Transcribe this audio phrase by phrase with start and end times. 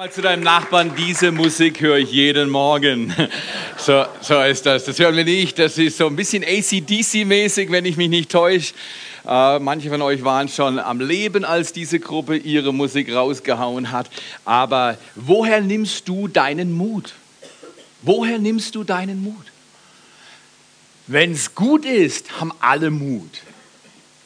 [0.00, 3.14] Mal zu deinem Nachbarn, diese Musik höre ich jeden Morgen.
[3.76, 4.86] So, so ist das.
[4.86, 5.58] Das hören wir nicht.
[5.58, 8.72] Das ist so ein bisschen ACDC-mäßig, wenn ich mich nicht täusche.
[9.26, 14.08] Äh, manche von euch waren schon am Leben, als diese Gruppe ihre Musik rausgehauen hat.
[14.46, 17.12] Aber woher nimmst du deinen Mut?
[18.00, 19.52] Woher nimmst du deinen Mut?
[21.06, 23.42] Wenn es gut ist, haben alle Mut.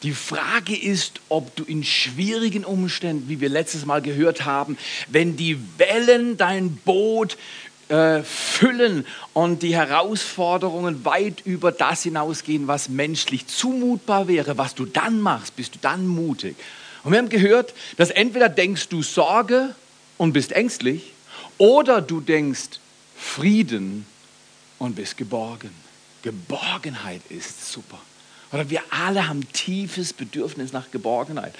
[0.05, 4.77] Die Frage ist, ob du in schwierigen Umständen, wie wir letztes Mal gehört haben,
[5.07, 7.37] wenn die Wellen dein Boot
[7.89, 14.85] äh, füllen und die Herausforderungen weit über das hinausgehen, was menschlich zumutbar wäre, was du
[14.85, 16.55] dann machst, bist du dann mutig.
[17.03, 19.73] Und wir haben gehört, dass entweder denkst du Sorge
[20.17, 21.13] und bist ängstlich
[21.57, 22.79] oder du denkst
[23.17, 24.05] Frieden
[24.77, 25.71] und bist geborgen.
[26.21, 27.99] Geborgenheit ist super.
[28.55, 31.53] Oder wir alle haben tiefes Bedürfnis nach Geborgenheit.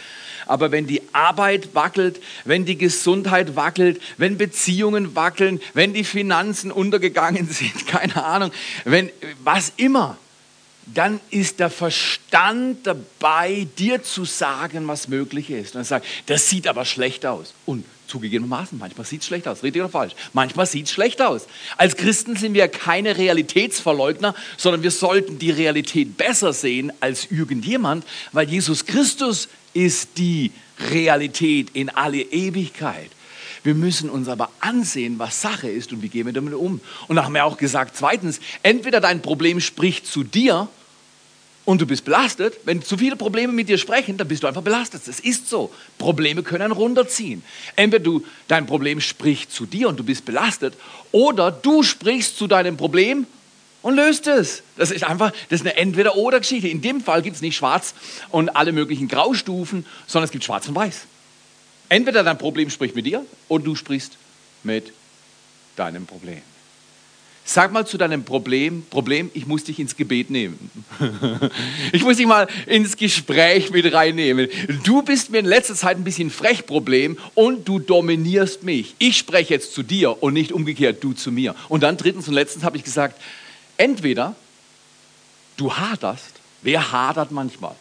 [0.46, 6.72] Aber wenn die Arbeit wackelt, wenn die Gesundheit wackelt, wenn Beziehungen wackeln, wenn die Finanzen
[6.72, 8.50] untergegangen sind, keine Ahnung,
[8.86, 9.10] wenn
[9.44, 10.16] was immer,
[10.86, 15.76] dann ist der Verstand dabei, dir zu sagen, was möglich ist.
[15.76, 17.54] Und er sagt, das sieht aber schlecht aus.
[17.66, 20.14] Und Zugegebenermaßen, manchmal sieht es schlecht aus, richtig oder falsch?
[20.34, 21.48] Manchmal sieht es schlecht aus.
[21.78, 28.06] Als Christen sind wir keine Realitätsverleugner, sondern wir sollten die Realität besser sehen als irgendjemand,
[28.32, 30.52] weil Jesus Christus ist die
[30.92, 33.10] Realität in alle Ewigkeit.
[33.64, 36.80] Wir müssen uns aber ansehen, was Sache ist und wie gehen wir damit um.
[37.08, 40.70] Und da haben wir auch gesagt, zweitens, entweder dein Problem spricht zu dir
[41.66, 42.60] und du bist belastet.
[42.64, 45.02] Wenn zu viele Probleme mit dir sprechen, dann bist du einfach belastet.
[45.06, 45.72] Das ist so.
[45.98, 47.44] Probleme können runterziehen.
[47.76, 50.76] Entweder du, dein Problem spricht zu dir und du bist belastet,
[51.12, 53.26] oder du sprichst zu deinem Problem
[53.82, 54.64] und löst es.
[54.78, 56.68] Das ist einfach, das ist eine Entweder-Oder-Geschichte.
[56.68, 57.94] In dem Fall gibt es nicht schwarz
[58.30, 61.02] und alle möglichen Graustufen, sondern es gibt schwarz und weiß.
[61.90, 64.18] Entweder dein Problem spricht mit dir oder du sprichst
[64.64, 64.92] mit
[65.76, 66.42] deinem Problem.
[67.48, 70.72] Sag mal zu deinem Problem, Problem, ich muss dich ins Gebet nehmen.
[71.92, 74.50] ich muss dich mal ins Gespräch mit reinnehmen.
[74.84, 78.96] Du bist mir in letzter Zeit ein bisschen frech, Problem, und du dominierst mich.
[78.98, 81.54] Ich spreche jetzt zu dir und nicht umgekehrt du zu mir.
[81.70, 83.22] Und dann drittens und letztens habe ich gesagt,
[83.78, 84.36] entweder
[85.56, 87.76] du haderst, wer hadert manchmal?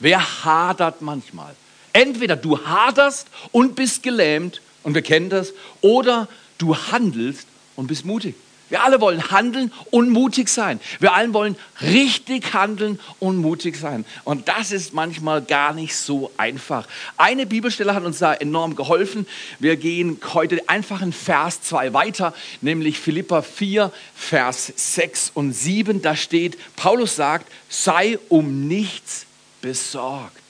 [0.00, 1.54] Wer hadert manchmal?
[1.92, 5.52] Entweder du haderst und bist gelähmt, und wir kennen das,
[5.82, 7.46] oder du handelst
[7.76, 8.34] und bist mutig.
[8.72, 10.80] Wir alle wollen handeln und mutig sein.
[10.98, 14.06] Wir alle wollen richtig handeln und mutig sein.
[14.24, 16.88] Und das ist manchmal gar nicht so einfach.
[17.18, 19.26] Eine Bibelstelle hat uns da enorm geholfen.
[19.58, 26.00] Wir gehen heute einfach in Vers 2 weiter, nämlich Philippa 4, Vers 6 und 7.
[26.00, 29.26] Da steht, Paulus sagt, sei um nichts
[29.60, 30.41] besorgt.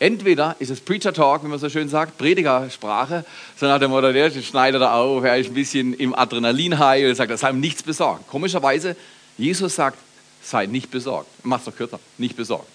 [0.00, 3.24] Entweder ist es Preacher Talk, wie man so schön sagt, Predigersprache,
[3.56, 7.14] so nach dem Motto, der schneidet er auf, er ist ein bisschen im Adrenalin-High und
[7.16, 8.28] sagt, sei ihm nichts besorgt.
[8.28, 8.94] Komischerweise,
[9.36, 9.98] Jesus sagt,
[10.40, 11.28] sei nicht besorgt.
[11.42, 12.68] Mach's doch kürzer, nicht besorgt.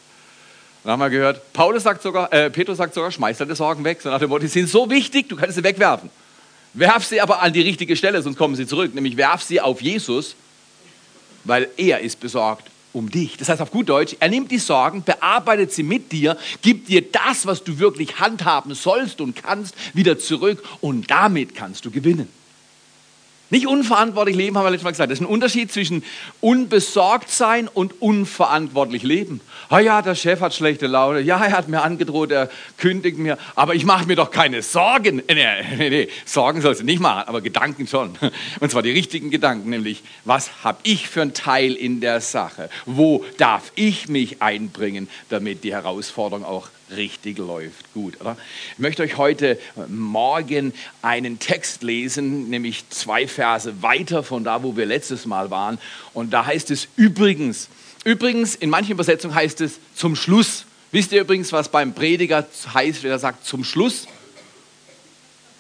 [0.84, 4.02] dann haben wir gehört, Paulus sagt sogar, äh, Petrus sagt sogar, schmeiß deine Sorgen weg,
[4.02, 6.10] so nach dem Motto, die sind so wichtig, du kannst sie wegwerfen.
[6.74, 9.82] Werf sie aber an die richtige Stelle, sonst kommen sie zurück, nämlich werf sie auf
[9.82, 10.36] Jesus,
[11.46, 13.38] weil er ist besorgt um dich.
[13.38, 17.02] Das heißt auf gut Deutsch, er nimmt die Sorgen, bearbeitet sie mit dir, gibt dir
[17.02, 22.30] das, was du wirklich handhaben sollst und kannst, wieder zurück und damit kannst du gewinnen.
[23.54, 25.12] Nicht unverantwortlich leben, haben wir letztes Mal gesagt.
[25.12, 26.04] Das ist ein Unterschied zwischen
[26.42, 29.42] unbesorgt sein und unverantwortlich leben.
[29.70, 31.20] Ah ja, der Chef hat schlechte Laune.
[31.20, 32.50] Ja, er hat mir angedroht, er
[32.80, 33.38] kündigt mir.
[33.54, 35.22] Aber ich mache mir doch keine Sorgen.
[35.28, 35.36] Nee,
[35.78, 36.08] nee, nee.
[36.26, 38.18] Sorgen sollst du nicht machen, aber Gedanken schon.
[38.60, 42.72] Und zwar die richtigen Gedanken, nämlich, was habe ich für einen Teil in der Sache?
[42.88, 47.94] Wo darf ich mich einbringen, damit die Herausforderung auch richtig läuft.
[47.94, 48.38] Gut, oder?
[48.74, 54.76] Ich möchte euch heute Morgen einen Text lesen, nämlich zwei Verse weiter von da, wo
[54.78, 55.80] wir letztes Mal waren.
[56.14, 57.70] Und da heißt es übrigens,
[58.04, 60.66] übrigens, in manchen Übersetzungen heißt es zum Schluss.
[60.92, 64.08] Wisst ihr übrigens, was beim Prediger heißt, wenn er sagt zum Schluss?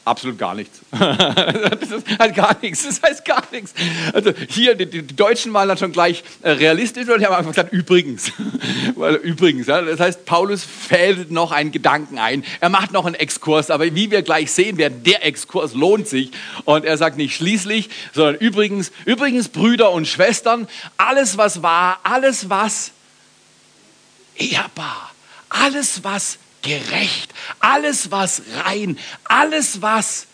[0.05, 0.81] Absolut gar nichts.
[0.91, 2.83] das ist halt gar nichts.
[2.85, 3.73] Das heißt gar nichts.
[4.11, 7.51] Also hier, die, die Deutschen waren dann schon gleich äh, realistisch und die haben einfach
[7.51, 8.31] gesagt, übrigens.
[8.95, 9.67] Weil, übrigens.
[9.67, 12.43] Ja, das heißt, Paulus fädelt noch einen Gedanken ein.
[12.59, 16.31] Er macht noch einen Exkurs, aber wie wir gleich sehen werden, der Exkurs lohnt sich.
[16.65, 20.67] Und er sagt nicht schließlich, sondern übrigens, übrigens, Brüder und Schwestern,
[20.97, 22.91] alles was war, alles was
[24.35, 25.11] ehrbar,
[25.47, 30.25] alles was gerecht, alles was rein, alles was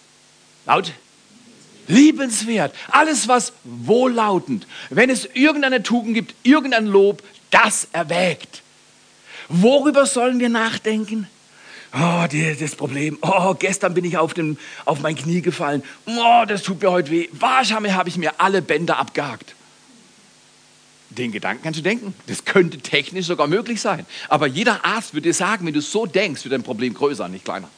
[0.65, 0.93] laut
[1.89, 8.61] liebenswert, alles was wohllautend, wenn es irgendeine Tugend gibt, irgendein Lob, das erwägt.
[9.49, 11.27] Worüber sollen wir nachdenken?
[11.91, 13.17] Oh, die, das Problem.
[13.21, 15.81] Oh, gestern bin ich auf, den, auf mein Knie gefallen.
[16.05, 17.27] Oh, das tut mir heute weh.
[17.31, 19.55] Wahrscheinlich habe ich mir alle Bänder abgehakt.
[21.09, 22.13] Den Gedanken kannst du denken.
[22.27, 24.05] Das könnte technisch sogar möglich sein.
[24.27, 27.45] Aber jeder Arzt würde dir sagen, wenn du so denkst, wird dein Problem größer, nicht
[27.45, 27.69] kleiner.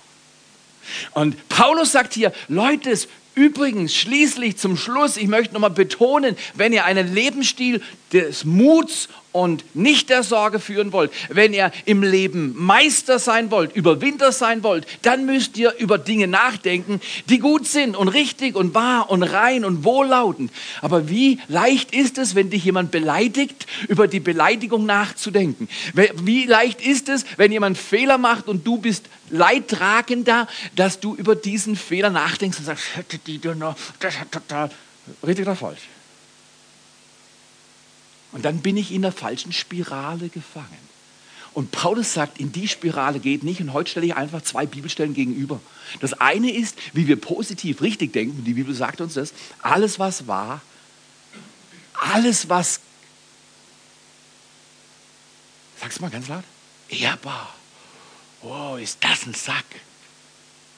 [1.13, 2.98] Und Paulus sagt hier, Leute,
[3.36, 7.81] übrigens, schließlich zum Schluss, ich möchte nochmal betonen, wenn ihr einen Lebensstil
[8.12, 13.75] des Muts und nicht der Sorge führen wollt, wenn ihr im Leben Meister sein wollt,
[13.75, 17.00] Überwinder sein wollt, dann müsst ihr über Dinge nachdenken,
[17.30, 20.51] die gut sind und richtig und wahr und rein und wohllautend.
[20.81, 25.69] Aber wie leicht ist es, wenn dich jemand beleidigt, über die Beleidigung nachzudenken?
[26.16, 31.36] Wie leicht ist es, wenn jemand Fehler macht und du bist leidtragender, dass du über
[31.36, 32.84] diesen Fehler nachdenkst und sagst,
[33.28, 34.72] die noch, das hat total,
[35.26, 35.82] richtig oder falsch?
[38.32, 40.92] Und dann bin ich in der falschen Spirale gefangen.
[41.54, 43.60] Und Paulus sagt, in die Spirale geht nicht.
[43.60, 45.60] Und heute stelle ich einfach zwei Bibelstellen gegenüber.
[46.00, 48.46] Das eine ist, wie wir positiv richtig denken.
[48.46, 49.34] Die Bibel sagt uns das.
[49.62, 50.62] Alles, was war,
[51.94, 52.80] alles, was,
[55.80, 56.44] sag's mal ganz laut,
[56.88, 57.54] ehrbar.
[58.42, 59.66] Wow, ist das ein Sack?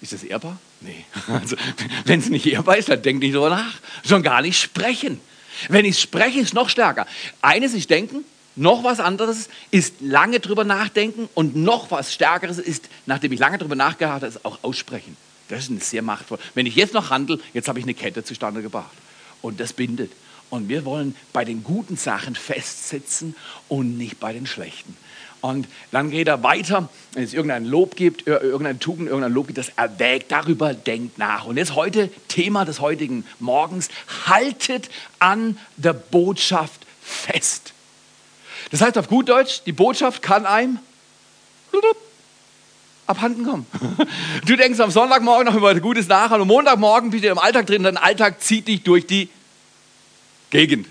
[0.03, 0.59] Ist das ehrbar?
[0.81, 1.05] Nee.
[1.27, 1.55] Also,
[2.03, 3.73] wenn es nicht ehrbar ist, dann denk nicht drüber nach.
[4.05, 5.21] Schon gar nicht sprechen.
[5.69, 7.07] Wenn ich spreche, ist noch stärker.
[7.41, 8.25] Eines ist Denken,
[8.57, 13.57] noch was anderes ist lange drüber nachdenken und noch was Stärkeres ist, nachdem ich lange
[13.57, 15.15] drüber nachgedacht habe, ist auch aussprechen.
[15.47, 16.37] Das ist sehr machtvoll.
[16.53, 18.91] Wenn ich jetzt noch handle, jetzt habe ich eine Kette zustande gebracht.
[19.41, 20.11] Und das bindet.
[20.49, 23.35] Und wir wollen bei den guten Sachen festsitzen
[23.69, 24.97] und nicht bei den schlechten.
[25.43, 29.57] Und dann geht er weiter, wenn es irgendein Lob gibt, irgendeine Tugend, irgendein Lob gibt,
[29.57, 31.43] das erwägt, darüber denkt nach.
[31.43, 33.89] Und jetzt heute Thema des heutigen Morgens,
[34.25, 37.73] haltet an der Botschaft fest.
[38.71, 40.79] Das heißt auf gut Deutsch, die Botschaft kann einem
[43.05, 43.65] abhanden kommen.
[44.45, 47.67] Du denkst am Sonntagmorgen noch über Gutes nach und am Montagmorgen bist du im Alltag
[47.67, 49.27] drin, dein Alltag zieht dich durch die
[50.51, 50.87] Gegend.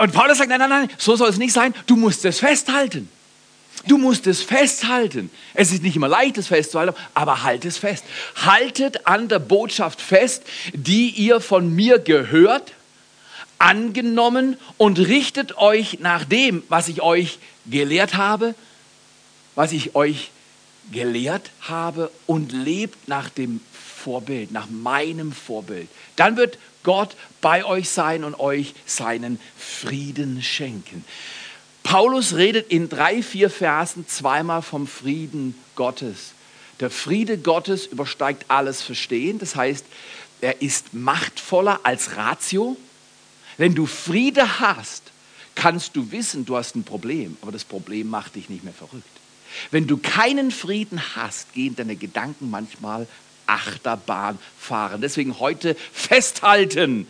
[0.00, 3.08] Und Paulus sagt, nein, nein, nein, so soll es nicht sein, du musst es festhalten.
[3.86, 5.30] Du musst es festhalten.
[5.54, 8.04] Es ist nicht immer leicht, es festzuhalten, aber halt es fest.
[8.36, 12.74] Haltet an der Botschaft fest, die ihr von mir gehört,
[13.58, 18.54] angenommen und richtet euch nach dem, was ich euch gelehrt habe,
[19.54, 20.30] was ich euch
[20.92, 25.88] gelehrt habe und lebt nach dem Vorbild, nach meinem Vorbild.
[26.16, 31.04] Dann wird Gott bei euch sein und euch seinen Frieden schenken.
[31.90, 36.34] Paulus redet in drei, vier Versen zweimal vom Frieden Gottes.
[36.78, 39.40] Der Friede Gottes übersteigt alles Verstehen.
[39.40, 39.84] Das heißt,
[40.40, 42.76] er ist machtvoller als Ratio.
[43.56, 45.02] Wenn du Friede hast,
[45.56, 49.02] kannst du wissen, du hast ein Problem, aber das Problem macht dich nicht mehr verrückt.
[49.72, 53.08] Wenn du keinen Frieden hast, gehen deine Gedanken manchmal
[53.46, 55.00] Achterbahn fahren.
[55.00, 57.08] Deswegen heute festhalten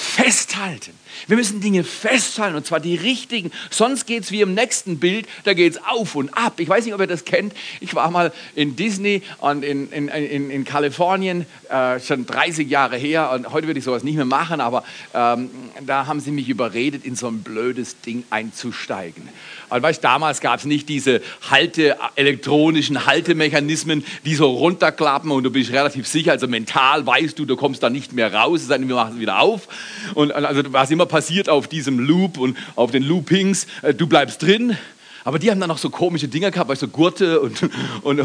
[0.00, 0.92] festhalten.
[1.26, 3.50] Wir müssen Dinge festhalten und zwar die richtigen.
[3.70, 6.58] Sonst geht es wie im nächsten Bild, da geht es auf und ab.
[6.58, 7.52] Ich weiß nicht, ob ihr das kennt.
[7.80, 12.96] Ich war mal in Disney und in, in, in, in Kalifornien, äh, schon 30 Jahre
[12.96, 15.50] her und heute würde ich sowas nicht mehr machen, aber ähm,
[15.84, 19.28] da haben sie mich überredet, in so ein blödes Ding einzusteigen.
[19.70, 25.50] Und weißt, damals gab es nicht diese Halte, elektronischen Haltemechanismen, die so runterklappen und du
[25.50, 28.94] bist relativ sicher, also mental weißt du, du kommst da nicht mehr raus, denn, wir
[28.94, 29.68] machen es wieder auf.
[30.14, 34.42] Und also was immer passiert auf diesem Loop und auf den Loopings, äh, du bleibst
[34.42, 34.76] drin.
[35.24, 37.62] Aber die haben dann noch so komische Dinge gehabt, weißt du, so Gurte und,
[38.02, 38.20] und,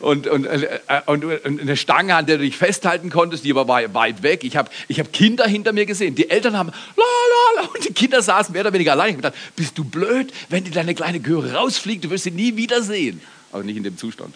[0.00, 4.22] und, und, äh, eine Stange, an der du dich festhalten konntest, die aber war weit
[4.22, 4.44] weg.
[4.44, 6.14] Ich habe ich hab Kinder hinter mir gesehen.
[6.14, 7.04] Die Eltern haben la
[7.56, 9.10] la und die Kinder saßen mehr oder weniger allein.
[9.10, 12.30] Ich habe gedacht, bist du blöd, wenn die deine kleine Göre rausfliegt, du wirst sie
[12.30, 13.20] nie wiedersehen.
[13.52, 14.34] Aber nicht in dem Zustand.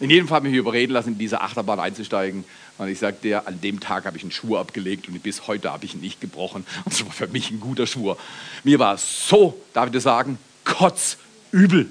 [0.00, 2.44] In jedem Fall habe ich mich überreden lassen, in diese Achterbahn einzusteigen.
[2.78, 5.70] Und ich sagte dir, an dem Tag habe ich einen Schwur abgelegt und bis heute
[5.70, 6.66] habe ich ihn nicht gebrochen.
[6.84, 8.18] Und das war für mich ein guter Schwur.
[8.64, 11.88] Mir war so, darf ich das sagen, kotzübel.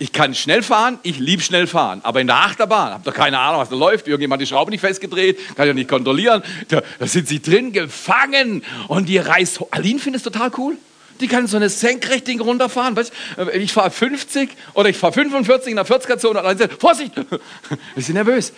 [0.00, 3.38] Ich kann schnell fahren, ich liebe schnell fahren, aber in der Achterbahn, habe doch keine
[3.38, 4.06] Ahnung, was da läuft.
[4.06, 6.42] Irgendjemand hat die Schraube nicht festgedreht, kann ich ja nicht kontrollieren.
[6.68, 9.60] Da, da sind sie drin gefangen und die reißt.
[9.72, 10.76] Aline findet es total cool.
[11.20, 12.94] Die kann so eine Senkrechtding runterfahren.
[12.94, 13.12] Weißt,
[13.54, 17.12] ich fahre 50 oder ich fahre 45 in der 40er-Zone und sagt, Vorsicht,
[17.94, 18.52] wir sind nervös.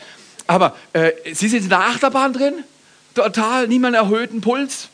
[0.47, 2.65] Aber äh, Sie sind in der Achterbahn drin,
[3.15, 4.89] total, niemand erhöhten Puls.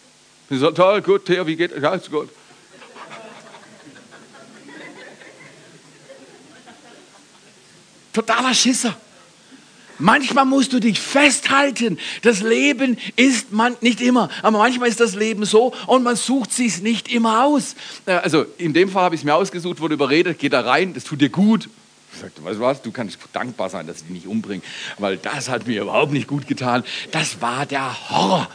[0.49, 1.73] Total gut, Theo, wie geht?
[1.81, 2.29] Ja, ist gut.
[8.17, 8.97] Totaler Schisser.
[9.99, 11.99] Manchmal musst du dich festhalten.
[12.23, 16.51] Das Leben ist man nicht immer, aber manchmal ist das Leben so und man sucht
[16.51, 17.77] sich nicht immer aus.
[18.07, 20.95] Äh, also in dem Fall habe ich es mir ausgesucht, wurde überredet, geh da rein,
[20.95, 21.69] das tut dir gut.
[22.15, 24.63] Ich sagte, weißt du was, du kannst dankbar sein, dass ich dich nicht umbringe,
[24.97, 26.85] weil das hat mir überhaupt nicht gut getan.
[27.11, 28.49] Das war der Horror.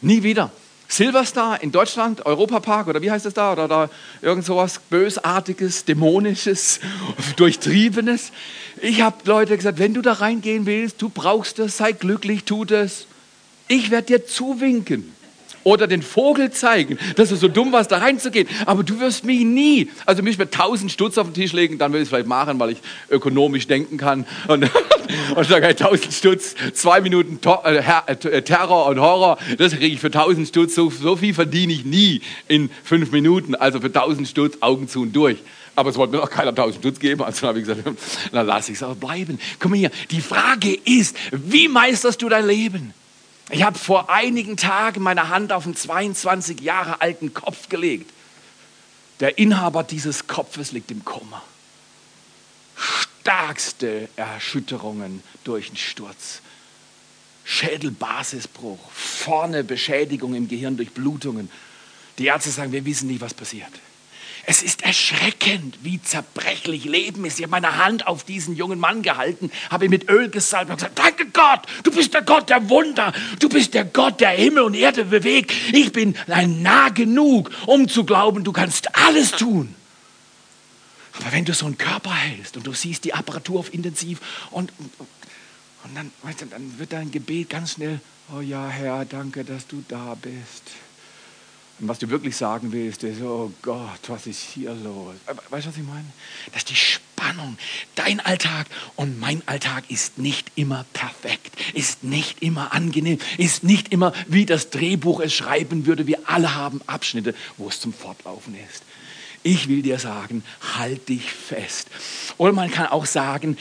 [0.00, 0.52] Nie wieder.
[0.88, 3.52] Silverstar in Deutschland, Europapark oder wie heißt es da?
[3.52, 3.90] Oder da
[4.22, 6.80] irgend sowas Bösartiges, Dämonisches,
[7.36, 8.32] Durchtriebenes.
[8.80, 12.64] Ich habe Leute gesagt, wenn du da reingehen willst, du brauchst das, sei glücklich, tu
[12.64, 13.06] das.
[13.68, 15.12] Ich werde dir zuwinken
[15.68, 18.48] oder den Vogel zeigen, dass du so dumm warst, da reinzugehen.
[18.64, 21.92] Aber du wirst mich nie, also mich mit tausend Stutz auf den Tisch legen, dann
[21.92, 22.78] will ich es vielleicht machen, weil ich
[23.10, 24.26] ökonomisch denken kann.
[24.46, 24.70] Und,
[25.36, 30.00] und sage, tausend Stutz, zwei Minuten to äh, äh, Terror und Horror, das kriege ich
[30.00, 30.74] für tausend Stutz.
[30.74, 33.54] So, so viel verdiene ich nie in fünf Minuten.
[33.54, 35.36] Also für tausend Stutz Augen zu und durch.
[35.76, 37.22] Aber es wollte mir auch keiner tausend Stutz geben.
[37.22, 37.86] Also habe ich gesagt,
[38.32, 39.38] dann lasse ich es auch bleiben.
[39.58, 42.94] Komm hier, die Frage ist, wie meisterst du dein Leben?
[43.50, 48.10] Ich habe vor einigen Tagen meine Hand auf einen 22 Jahre alten Kopf gelegt.
[49.20, 51.42] Der Inhaber dieses Kopfes liegt im Koma.
[53.20, 56.40] Starkste Erschütterungen durch den Sturz.
[57.44, 61.50] Schädelbasisbruch, vorne Beschädigung im Gehirn durch Blutungen.
[62.18, 63.72] Die Ärzte sagen, wir wissen nicht, was passiert.
[64.50, 67.38] Es ist erschreckend, wie zerbrechlich Leben ist.
[67.38, 70.78] Ich habe meine Hand auf diesen jungen Mann gehalten, habe ihn mit Öl gesalbt und
[70.78, 74.62] gesagt, danke Gott, du bist der Gott der Wunder, du bist der Gott, der Himmel
[74.62, 75.52] und Erde bewegt.
[75.74, 79.74] Ich bin nah genug, um zu glauben, du kannst alles tun.
[81.20, 84.18] Aber wenn du so einen Körper hältst und du siehst die Apparatur auf intensiv
[84.50, 84.72] und,
[85.84, 86.10] und, dann,
[86.48, 88.00] dann wird dein Gebet ganz schnell,
[88.34, 90.62] oh ja Herr, danke, dass du da bist.
[91.80, 95.14] Und was du wirklich sagen willst, ist, oh Gott, was ist hier los?
[95.50, 96.06] Weißt du, was ich meine?
[96.46, 97.56] Das ist die Spannung.
[97.94, 98.66] Dein Alltag
[98.96, 104.44] und mein Alltag ist nicht immer perfekt, ist nicht immer angenehm, ist nicht immer, wie
[104.44, 106.08] das Drehbuch es schreiben würde.
[106.08, 108.82] Wir alle haben Abschnitte, wo es zum Fortlaufen ist.
[109.44, 110.42] Ich will dir sagen,
[110.76, 111.88] halt dich fest.
[112.38, 113.56] Oder man kann auch sagen,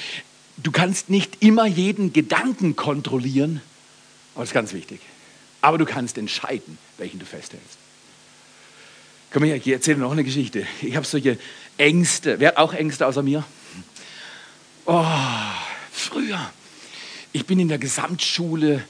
[0.57, 3.61] du kannst nicht immer jeden Gedanken kontrollieren,
[4.33, 5.01] aber das ist ganz wichtig.
[5.61, 7.77] Aber du kannst entscheiden, welchen du festhältst.
[9.31, 10.65] Komm her, ich erzähle noch eine Geschichte.
[10.81, 11.37] Ich habe solche
[11.77, 12.39] Ängste.
[12.39, 13.43] Wer hat auch Ängste außer mir?
[14.85, 15.05] Oh,
[15.91, 16.39] früher.
[17.33, 18.83] Ich bin in der Gesamtschule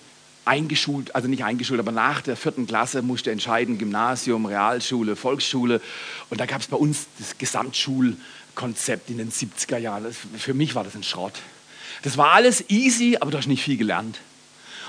[0.46, 5.82] eingeschult, also nicht eingeschult, aber nach der vierten Klasse musste entscheiden, Gymnasium, Realschule, Volksschule.
[6.30, 10.04] Und da gab es bei uns das Gesamtschulkonzept in den 70er Jahren.
[10.04, 11.34] Das, für mich war das ein Schrott.
[12.04, 14.20] Das war alles easy, aber du hast nicht viel gelernt.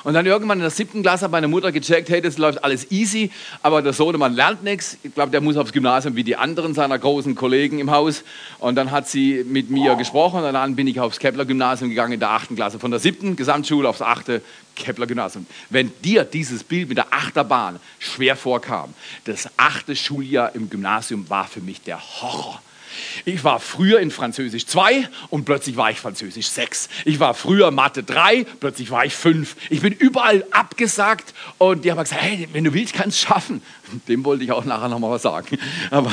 [0.05, 2.91] Und dann irgendwann in der siebten Klasse hat meine Mutter gecheckt, hey, das läuft alles
[2.91, 3.31] easy,
[3.63, 4.99] aber der Sohnemann lernt nichts.
[5.03, 8.25] Ich glaube, der muss aufs Gymnasium wie die anderen seiner großen Kollegen im Haus.
[8.59, 12.21] Und dann hat sie mit mir gesprochen und dann bin ich aufs Kepler-Gymnasium gegangen in
[12.21, 12.79] der achten Klasse.
[12.79, 14.43] Von der siebten Gesamtschule aufs achte
[14.77, 15.47] Kepler-Gymnasium.
[15.71, 21.47] Wenn dir dieses Bild mit der Achterbahn schwer vorkam, das achte Schuljahr im Gymnasium war
[21.47, 22.63] für mich der Horror.
[23.25, 26.89] Ich war früher in Französisch 2 und plötzlich war ich Französisch 6.
[27.05, 29.57] Ich war früher Mathe 3, plötzlich war ich 5.
[29.71, 33.29] Ich bin überall abgesagt und die haben gesagt, hey, wenn du willst, kannst du es
[33.29, 33.63] schaffen.
[34.07, 35.59] Dem wollte ich auch nachher noch mal was sagen.
[35.91, 36.13] Aber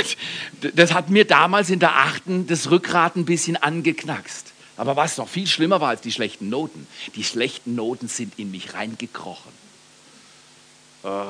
[0.74, 2.22] das hat mir damals in der 8.
[2.46, 4.52] das Rückgrat ein bisschen angeknackst.
[4.76, 8.50] Aber was noch viel schlimmer war als die schlechten Noten, die schlechten Noten sind in
[8.50, 9.52] mich reingekrochen.
[11.04, 11.24] Oh.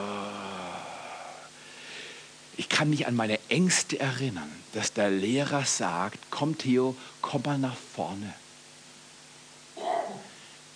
[2.62, 7.58] Ich kann mich an meine Ängste erinnern, dass der Lehrer sagt, komm Theo, komm mal
[7.58, 8.32] nach vorne.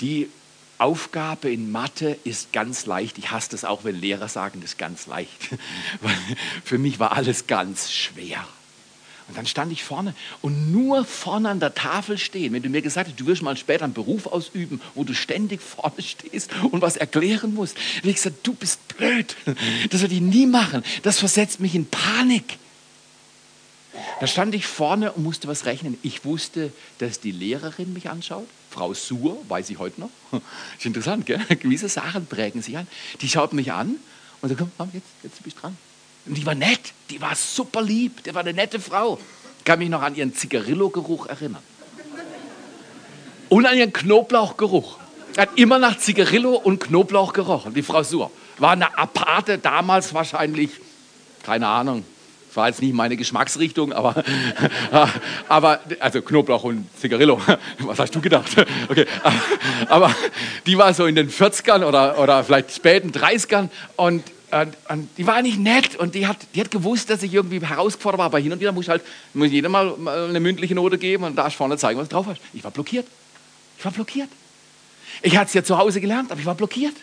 [0.00, 0.28] Die
[0.78, 3.18] Aufgabe in Mathe ist ganz leicht.
[3.18, 5.30] Ich hasse das auch, wenn Lehrer sagen, das ist ganz leicht.
[6.64, 8.44] Für mich war alles ganz schwer.
[9.28, 12.52] Und dann stand ich vorne und nur vorne an der Tafel stehen.
[12.52, 15.60] Wenn du mir gesagt hättest, du wirst mal später einen Beruf ausüben, wo du ständig
[15.60, 19.36] vorne stehst und was erklären musst, hätte ich gesagt, du bist blöd.
[19.90, 20.84] Das würde ich nie machen.
[21.02, 22.58] Das versetzt mich in Panik.
[24.20, 25.98] Da stand ich vorne und musste was rechnen.
[26.02, 28.46] Ich wusste, dass die Lehrerin mich anschaut.
[28.70, 30.10] Frau Suhr, weiß ich heute noch.
[30.78, 31.40] Ist interessant, gell?
[31.60, 32.86] Gewisse Sachen prägen sich an.
[33.20, 33.96] Die schaut mich an
[34.40, 35.76] und sagt, komm, jetzt, jetzt bist du dran.
[36.26, 39.18] Und die war nett, die war super lieb, die war eine nette Frau.
[39.58, 41.62] Ich kann mich noch an ihren Zigarillo-Geruch erinnern.
[43.48, 44.98] Und an ihren Knoblauchgeruch.
[45.36, 48.30] Er hat immer nach Zigarillo und Knoblauch gerochen, die Frau Suhr.
[48.58, 50.70] War eine Aparte damals wahrscheinlich,
[51.42, 52.04] keine Ahnung,
[52.56, 54.24] war jetzt nicht meine Geschmacksrichtung, aber,
[55.48, 57.40] aber also Knoblauch und Zigarillo,
[57.80, 58.50] was hast du gedacht?
[58.88, 59.06] Okay,
[59.88, 60.14] aber
[60.64, 65.26] die war so in den 40ern oder, oder vielleicht späten 30ern und und, und, die
[65.26, 68.26] war nicht nett und die hat, die hat gewusst, dass ich irgendwie herausgefordert war.
[68.26, 69.02] Aber hin und wieder muss halt
[69.34, 72.40] muss jeder mal eine mündliche Note geben und da vorne zeigen, was du drauf hast.
[72.52, 73.06] Ich war blockiert.
[73.78, 74.28] Ich war blockiert.
[75.22, 76.94] Ich hatte es ja zu Hause gelernt, aber ich war blockiert.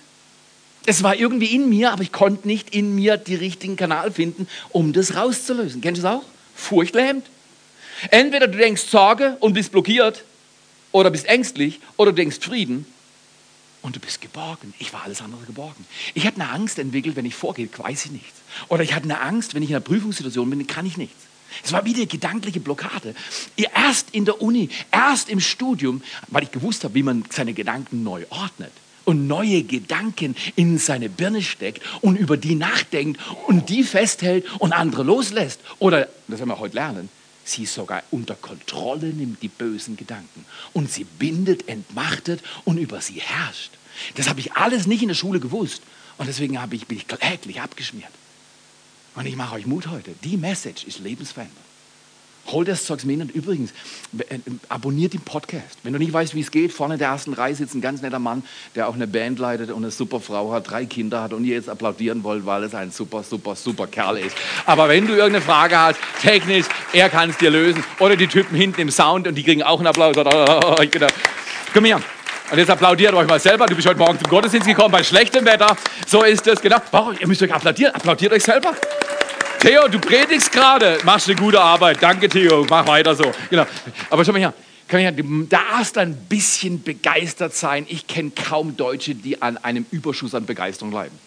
[0.86, 4.48] Es war irgendwie in mir, aber ich konnte nicht in mir den richtigen Kanal finden,
[4.70, 5.82] um das rauszulösen.
[5.82, 6.24] Kennst du das auch?
[6.56, 7.26] Furchtlähmend.
[8.10, 10.24] Entweder du denkst Sorge und bist blockiert,
[10.92, 12.86] oder bist ängstlich, oder du denkst Frieden
[13.84, 14.74] und du bist geborgen.
[14.80, 15.86] Ich war alles andere geborgen.
[16.16, 18.42] Ich hatte eine Angst entwickelt, wenn ich vorgehe, weiß ich nichts.
[18.70, 21.28] Oder ich hatte eine Angst, wenn ich in einer Prüfungssituation bin, kann ich nichts.
[21.64, 23.14] Es war wieder gedankliche Blockade.
[23.56, 28.04] Erst in der Uni, erst im Studium, weil ich gewusst habe, wie man seine Gedanken
[28.04, 28.72] neu ordnet
[29.06, 34.74] und neue Gedanken in seine Birne steckt und über die nachdenkt und die festhält und
[34.74, 35.60] andere loslässt.
[35.80, 37.10] Oder, das werden wir heute lernen,
[37.44, 40.46] sie sogar unter Kontrolle nimmt, die bösen Gedanken.
[40.74, 43.72] Und sie bindet, entmachtet und über sie herrscht.
[44.16, 45.82] Das habe ich alles nicht in der Schule gewusst.
[46.18, 48.12] Und deswegen ich, bin ich kläglich abgeschmiert.
[49.16, 50.16] Und ich mache euch Mut heute.
[50.24, 51.73] Die Message ist lebensverändernd.
[52.48, 53.22] Hol das Zeugs mit.
[53.22, 53.72] Und übrigens,
[54.18, 54.38] äh,
[54.70, 55.78] abonniert den Podcast.
[55.84, 58.02] Wenn du nicht weißt, wie es geht, vorne in der ersten Reihe sitzt ein ganz
[58.02, 58.44] netter Mann,
[58.76, 61.56] der auch eine Band leitet und eine super Frau hat, drei Kinder hat und ihr
[61.56, 64.36] jetzt applaudieren wollt, weil es ein super, super, super Kerl ist.
[64.66, 67.84] Aber wenn du irgendeine Frage hast, technisch, er kann es dir lösen.
[68.00, 70.16] Oder die Typen hinten im Sound und die kriegen auch einen Applaus.
[71.74, 72.02] Komm her.
[72.52, 73.66] Und jetzt applaudiert euch mal selber.
[73.66, 75.76] Du bist heute Morgen zum Gottesdienst gekommen bei schlechtem Wetter.
[76.06, 76.78] So ist es, genau.
[77.20, 77.96] Ihr müsst euch applaudieren.
[77.96, 78.76] Applaudiert euch selber.
[79.64, 82.04] Theo, du predigst gerade, machst eine gute Arbeit.
[82.04, 83.32] Danke, Theo, mach weiter so.
[83.50, 83.66] Genau.
[84.10, 84.54] Aber schau mal her,
[85.14, 87.86] du darfst ein bisschen begeistert sein.
[87.88, 91.18] Ich kenne kaum Deutsche, die an einem Überschuss an Begeisterung leiden.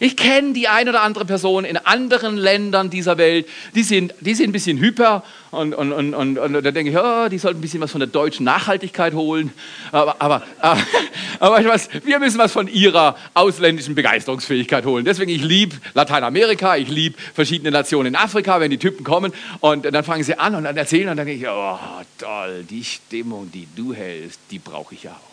[0.00, 4.34] Ich kenne die ein oder andere Person in anderen Ländern dieser Welt, die sind, die
[4.34, 7.58] sind ein bisschen hyper und, und, und, und, und da denke ich, oh, die sollten
[7.58, 9.52] ein bisschen was von der deutschen Nachhaltigkeit holen.
[9.92, 10.80] Aber, aber, aber,
[11.40, 15.04] aber was, wir müssen was von ihrer ausländischen Begeisterungsfähigkeit holen.
[15.04, 19.84] Deswegen, ich liebe Lateinamerika, ich liebe verschiedene Nationen in Afrika, wenn die Typen kommen und
[19.84, 21.78] dann fangen sie an und dann erzählen und dann denke ich, oh
[22.18, 25.27] toll, die Stimmung, die du hältst, die brauche ich auch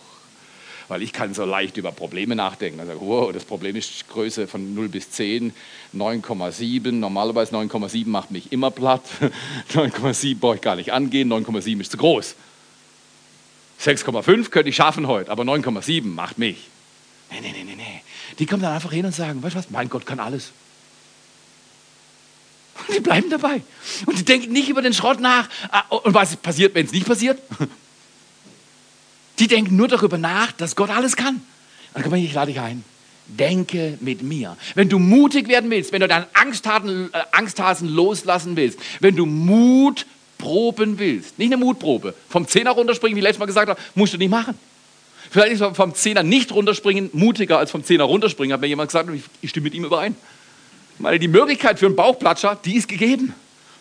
[0.88, 2.80] weil ich kann so leicht über Probleme nachdenken.
[2.80, 5.54] Also, wow, das Problem ist Größe von 0 bis 10,
[5.96, 6.92] 9,7.
[6.92, 9.04] Normalerweise 9,7 macht mich immer platt.
[9.74, 12.36] 9,7 brauche ich gar nicht angehen, 9,7 ist zu groß.
[13.82, 16.68] 6,5 könnte ich schaffen heute, aber 9,7 macht mich.
[17.32, 18.02] Nee, nee, nee, nee, nee.
[18.40, 20.52] Die kommen dann einfach hin und sagen, weißt du was, mein Gott kann alles.
[22.88, 23.62] Und die bleiben dabei.
[24.06, 25.50] Und die denken nicht über den Schrott nach.
[25.72, 27.42] Ah, und was passiert, wenn es nicht passiert?
[29.40, 31.42] Die denken nur darüber nach, dass Gott alles kann.
[31.94, 32.84] Und komm, ich lade dich ein.
[33.28, 34.56] Denke mit mir.
[34.76, 39.26] Wenn du mutig werden willst, wenn du deinen Angsthasen, äh, Angsthasen loslassen willst, wenn du
[39.26, 40.06] Mut
[40.38, 44.14] proben willst, nicht eine Mutprobe, vom Zehner runterspringen, wie ich letztes Mal gesagt habe, musst
[44.14, 44.58] du nicht machen.
[45.32, 49.10] Vielleicht ist vom Zehner nicht runterspringen mutiger als vom Zehner runterspringen, hat mir jemand gesagt
[49.14, 50.16] ich, ich stimme mit ihm überein.
[51.00, 53.34] Weil die Möglichkeit für einen Bauchplatscher, die ist gegeben.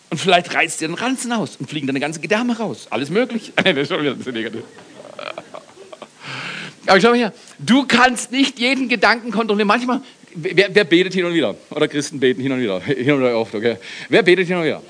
[0.09, 2.87] Und vielleicht reißt dir den Ranzen aus und fliegen deine ganze Gedärme raus.
[2.89, 3.53] Alles möglich.
[3.63, 4.63] das ist schon wieder ein bisschen negativ.
[6.85, 9.67] Aber schau mal hier, du kannst nicht jeden Gedanken kontrollieren.
[9.67, 10.01] Manchmal,
[10.35, 11.55] wer, wer, betet hin und wieder?
[11.71, 12.79] Oder Christen beten hin und wieder?
[12.85, 13.77] Hin und wieder oft, okay?
[14.09, 14.81] Wer betet hin und wieder?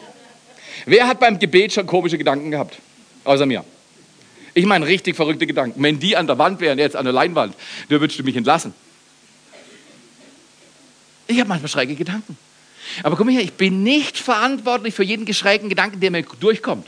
[0.85, 2.77] Wer hat beim Gebet schon komische Gedanken gehabt?
[3.23, 3.63] Außer mir.
[4.53, 5.81] Ich meine richtig verrückte Gedanken.
[5.81, 7.55] Wenn die an der Wand wären, jetzt an der Leinwand,
[7.89, 8.73] dann würdest du mich entlassen.
[11.27, 12.37] Ich habe manchmal schräge Gedanken.
[13.03, 16.87] Aber guck mal hier, ich bin nicht verantwortlich für jeden geschrägen Gedanken, der mir durchkommt.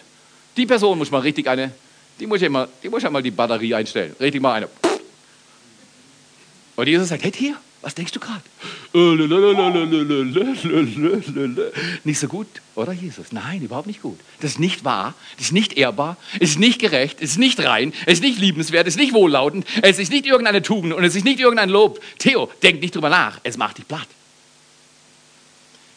[0.55, 1.71] Die Person muss mal richtig eine,
[2.19, 4.15] die muss ja mal, die muss ja mal die Batterie einstellen.
[4.19, 4.69] Richtig mal eine.
[6.77, 8.41] Und Jesus sagt, hey Tier, was denkst du gerade?
[12.03, 13.31] Nicht so gut, oder Jesus?
[13.31, 14.19] Nein, überhaupt nicht gut.
[14.41, 17.59] Das ist nicht wahr, das ist nicht ehrbar, es ist nicht gerecht, es ist nicht
[17.59, 21.03] rein, es ist nicht liebenswert, es ist nicht wohllautend, es ist nicht irgendeine Tugend und
[21.03, 21.99] es ist nicht irgendein Lob.
[22.19, 24.07] Theo, denk nicht drüber nach, es macht dich platt.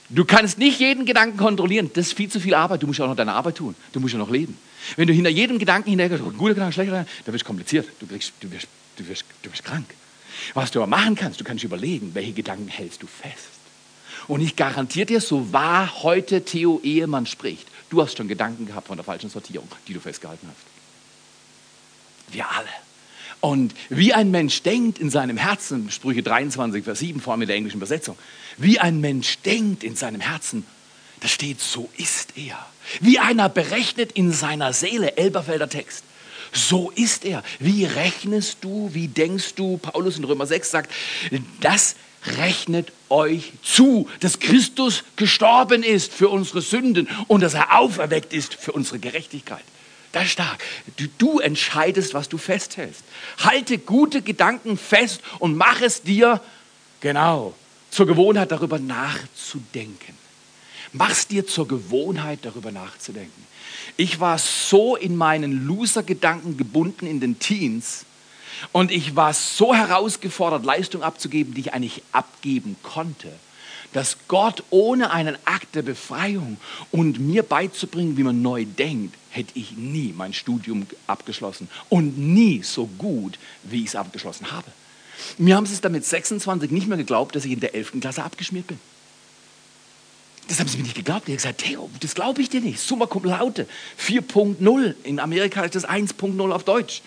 [0.09, 3.05] Du kannst nicht jeden Gedanken kontrollieren, das ist viel zu viel Arbeit, du musst ja
[3.05, 4.57] auch noch deine Arbeit tun, du musst ja noch leben.
[4.97, 7.87] Wenn du hinter jedem Gedanken hinterhergehst, oh, guter Gedanke, schlechter Gedanke, dann wird es kompliziert,
[8.01, 8.67] du, kriegst, du, wirst,
[8.97, 9.87] du, wirst, du wirst krank.
[10.55, 13.49] Was du aber machen kannst, du kannst überlegen, welche Gedanken hältst du fest.
[14.29, 18.89] Und ich garantiere dir, so wahr heute Theo Ehemann spricht, du hast schon Gedanken gehabt
[18.89, 22.35] von der falschen Sortierung, die du festgehalten hast.
[22.35, 22.69] Wir alle.
[23.41, 27.49] Und wie ein Mensch denkt in seinem Herzen, Sprüche 23, Vers 7, vor allem in
[27.49, 28.19] der englischen Übersetzung,
[28.59, 30.67] wie ein Mensch denkt in seinem Herzen,
[31.21, 32.59] da steht, so ist er.
[33.01, 36.05] Wie einer berechnet in seiner Seele, Elberfelder Text.
[36.53, 37.43] So ist er.
[37.59, 39.79] Wie rechnest du, wie denkst du?
[39.79, 40.93] Paulus in Römer 6 sagt,
[41.61, 41.97] das
[42.39, 48.55] rechnet euch zu, dass Christus gestorben ist für unsere Sünden und dass er auferweckt ist
[48.55, 49.65] für unsere Gerechtigkeit.
[50.13, 50.63] Das ist stark.
[50.97, 53.05] Du, du, entscheidest, was du festhältst.
[53.39, 56.41] Halte gute Gedanken fest und mach es dir,
[57.01, 57.55] genau,
[57.91, 60.19] zur Gewohnheit, darüber nachzudenken.
[60.93, 63.47] Mach's dir zur Gewohnheit, darüber nachzudenken.
[63.97, 68.05] Ich war so in meinen Loser-Gedanken gebunden in den Teens
[68.73, 73.29] und ich war so herausgefordert, Leistung abzugeben, die ich eigentlich abgeben konnte,
[73.93, 76.59] dass Gott ohne einen Akt der Befreiung
[76.91, 82.63] und mir beizubringen, wie man neu denkt, hätte ich nie mein Studium abgeschlossen und nie
[82.63, 84.71] so gut, wie ich es abgeschlossen habe.
[85.39, 88.01] Mir haben sie es damit 26 nicht mehr geglaubt, dass ich in der 11.
[88.01, 88.79] Klasse abgeschmiert bin.
[90.51, 91.29] Das haben sie mir nicht geglaubt.
[91.29, 92.81] Die haben gesagt, Theo, das glaube ich dir nicht.
[92.81, 93.69] Summa cum laude.
[94.05, 94.95] 4.0.
[95.05, 97.03] In Amerika ist das 1.0 auf Deutsch.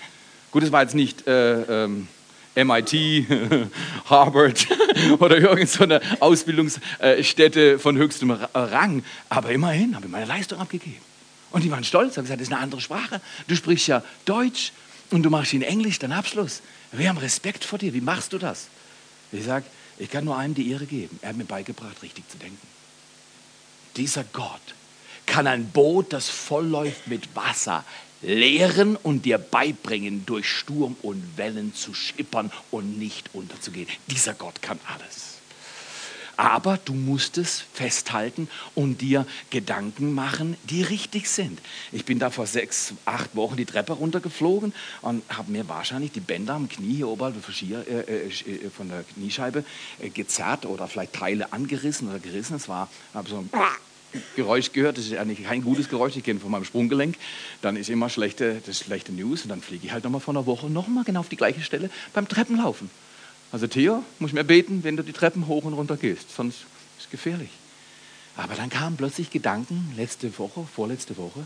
[0.52, 2.08] Gut, das war jetzt nicht äh, ähm,
[2.56, 2.94] MIT,
[4.06, 4.66] Harvard
[5.20, 9.04] oder irgendeine Ausbildungsstätte von höchstem Rang.
[9.28, 11.02] Aber immerhin habe ich meine Leistung abgegeben.
[11.52, 13.20] Und die waren stolz, haben gesagt, das ist eine andere Sprache.
[13.50, 14.72] Du sprichst ja Deutsch
[15.12, 16.62] und du machst in Englisch deinen Abschluss.
[16.94, 17.94] Wir haben Respekt vor dir.
[17.94, 18.68] Wie machst du das?
[19.34, 19.66] Ich sage,
[19.98, 21.20] ich kann nur einem die Ehre geben.
[21.22, 22.73] Er hat mir beigebracht, richtig zu denken.
[23.98, 24.62] Dieser Gott
[25.26, 27.84] kann ein Boot, das voll läuft mit Wasser,
[28.22, 33.88] lehren und dir beibringen, durch Sturm und Wellen zu schippern und nicht unterzugehen.
[34.08, 35.33] Dieser Gott kann alles.
[36.38, 41.60] Aber du musst es festhalten und dir Gedanken machen, die richtig sind.
[41.92, 46.20] Ich bin da vor sechs, acht Wochen die Treppe runtergeflogen und habe mir wahrscheinlich die
[46.20, 49.64] Bänder am Knie hier oberhalb äh, äh, äh, von der Kniescheibe
[50.14, 52.56] gezerrt oder vielleicht Teile angerissen oder gerissen.
[52.56, 52.90] Es war,
[53.28, 53.50] so ein
[54.36, 57.16] Geräusch gehört, das ist eigentlich kein gutes Geräusch, ich kenne von meinem Sprunggelenk,
[57.62, 60.46] dann ist immer schlechte, das schlechte News und dann fliege ich halt nochmal vor einer
[60.46, 62.90] Woche nochmal genau auf die gleiche Stelle beim Treppenlaufen.
[63.54, 66.62] Also Theo, muss mehr beten, wenn du die Treppen hoch und runter gehst, sonst
[66.98, 67.52] ist es gefährlich.
[68.36, 71.46] Aber dann kamen plötzlich Gedanken, letzte Woche, vorletzte Woche,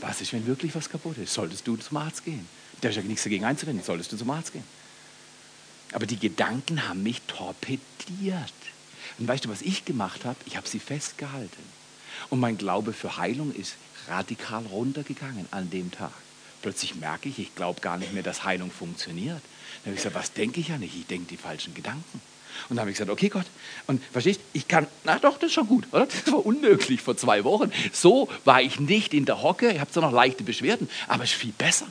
[0.00, 1.34] was ist, wenn wirklich was kaputt ist?
[1.34, 2.46] Solltest du zum Arzt gehen?
[2.80, 4.62] Da ist ja nichts dagegen einzuwenden, solltest du zum Arzt gehen.
[5.92, 8.52] Aber die Gedanken haben mich torpediert.
[9.18, 10.38] Und weißt du, was ich gemacht habe?
[10.46, 11.62] Ich habe sie festgehalten.
[12.30, 13.74] Und mein Glaube für Heilung ist
[14.06, 16.12] radikal runtergegangen an dem Tag.
[16.62, 19.42] Plötzlich merke ich, ich glaube gar nicht mehr, dass Heilung funktioniert.
[19.84, 20.94] Dann habe ich gesagt, was denke ich ja nicht?
[20.96, 22.20] Ich denke die falschen Gedanken.
[22.68, 23.46] Und dann habe ich gesagt, okay Gott,
[23.86, 26.06] und verstehst, ich kann, na doch, das ist schon gut, oder?
[26.06, 27.72] Das war unmöglich vor zwei Wochen.
[27.92, 31.30] So war ich nicht in der Hocke, ich habe zwar noch leichte Beschwerden, aber es
[31.30, 31.86] ist viel besser.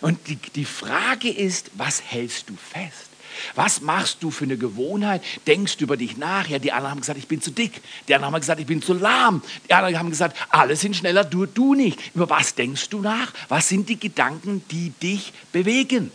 [0.00, 3.10] Und die, die Frage ist, was hältst du fest?
[3.54, 5.22] Was machst du für eine Gewohnheit?
[5.46, 6.46] Denkst du über dich nach?
[6.48, 7.80] Ja, die anderen haben gesagt, ich bin zu dick.
[8.08, 9.42] Die anderen haben gesagt, ich bin zu lahm.
[9.68, 11.98] Die anderen haben gesagt, alle sind schneller, du, du nicht.
[12.14, 13.32] Über was denkst du nach?
[13.48, 16.12] Was sind die Gedanken, die dich bewegen?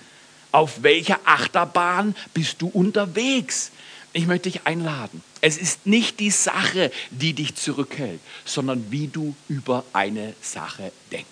[0.51, 3.71] Auf welcher Achterbahn bist du unterwegs?
[4.13, 5.21] Ich möchte dich einladen.
[5.41, 11.27] Es ist nicht die Sache, die dich zurückhält, sondern wie du über eine Sache denkst.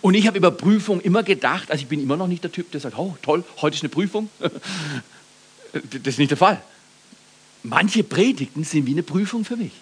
[0.00, 2.70] Und ich habe über Prüfung immer gedacht, also ich bin immer noch nicht der Typ,
[2.72, 4.28] der sagt, oh toll, heute ist eine Prüfung.
[5.72, 6.62] Das ist nicht der Fall.
[7.62, 9.72] Manche Predigten sind wie eine Prüfung für mich.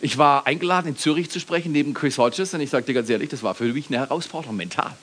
[0.00, 3.28] Ich war eingeladen, in Zürich zu sprechen, neben Chris Hodges, und ich dir ganz ehrlich,
[3.28, 4.96] das war für mich eine Herausforderung, mental.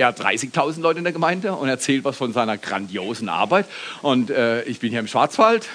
[0.00, 3.66] Er hat 30.000 Leute in der Gemeinde und erzählt was von seiner grandiosen Arbeit.
[4.00, 5.68] Und äh, ich bin hier im Schwarzwald,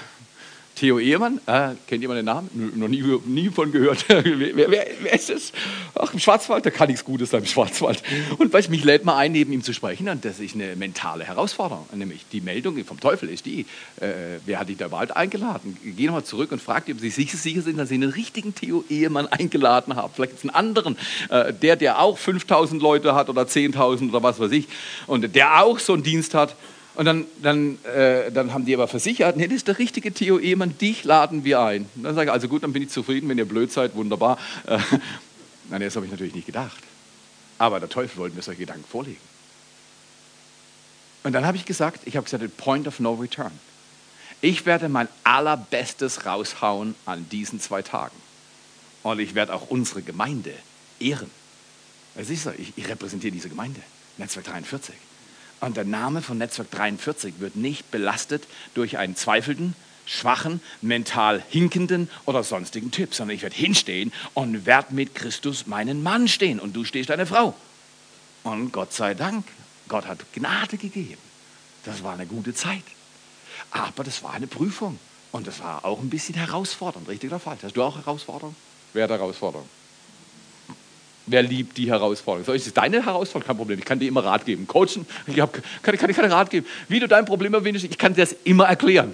[0.75, 2.49] Theo Ehemann, äh, kennt jemand den Namen?
[2.75, 4.05] Noch nie, nie von gehört.
[4.09, 5.53] wer, wer, wer, ist es?
[5.97, 8.03] Ach, im Schwarzwald, da kann nichts Gutes sein im Schwarzwald.
[8.37, 11.23] Und weißt, mich lädt mal ein, neben ihm zu sprechen, und das ist eine mentale
[11.23, 11.87] Herausforderung.
[11.93, 13.61] Nämlich die Meldung vom Teufel ist die,
[14.01, 15.77] äh, wer hat dich da überhaupt eingeladen?
[15.81, 18.83] Geh nochmal zurück und frag ob sie sicher, sicher sind, dass sie einen richtigen Theo
[18.89, 20.11] Ehemann eingeladen haben.
[20.13, 20.97] Vielleicht einen anderen,
[21.29, 24.67] äh, der, der auch 5000 Leute hat oder 10.000 oder was weiß ich,
[25.07, 26.55] und der auch so einen Dienst hat.
[26.95, 30.39] Und dann, dann, äh, dann haben die aber versichert, nee, das ist der richtige Theo
[30.39, 31.89] Ehemann, dich laden wir ein.
[31.95, 34.37] Und dann sage ich, also gut, dann bin ich zufrieden, wenn ihr blöd seid, wunderbar.
[34.67, 34.79] Äh,
[35.69, 36.77] nein, das habe ich natürlich nicht gedacht.
[37.57, 39.19] Aber der Teufel wollte mir solche Gedanken vorlegen.
[41.23, 43.51] Und dann habe ich gesagt, ich habe gesagt, point of no return.
[44.41, 48.15] Ich werde mein allerbestes raushauen an diesen zwei Tagen.
[49.01, 50.53] Und ich werde auch unsere Gemeinde
[50.99, 51.31] ehren.
[52.15, 53.81] Es ist so, ich, ich repräsentiere diese Gemeinde,
[54.17, 54.93] Netzwerk 43.
[55.65, 58.43] Und der Name von Netzwerk 43 wird nicht belastet
[58.75, 59.75] durch einen zweifelnden,
[60.05, 66.03] schwachen, mental hinkenden oder sonstigen Typ, sondern ich werde hinstehen und werde mit Christus meinen
[66.03, 67.55] Mann stehen und du stehst deine Frau.
[68.43, 69.43] Und Gott sei Dank,
[69.87, 71.17] Gott hat Gnade gegeben.
[71.83, 72.83] Das war eine gute Zeit.
[73.71, 74.99] Aber das war eine Prüfung
[75.31, 77.61] und das war auch ein bisschen herausfordernd, richtig oder falsch?
[77.63, 78.55] Hast du auch Herausforderung?
[78.93, 79.67] Wer hat Herausforderung?
[81.27, 82.45] Wer liebt die Herausforderung?
[82.45, 83.47] So, ist es deine Herausforderung?
[83.47, 83.79] Kein Problem.
[83.79, 84.67] Ich kann dir immer Rat geben.
[84.67, 86.67] Coachen, ich hab, kann, kann dir keinen Rat geben.
[86.87, 89.13] Wie du dein Problem überwindest, ich kann dir das immer erklären.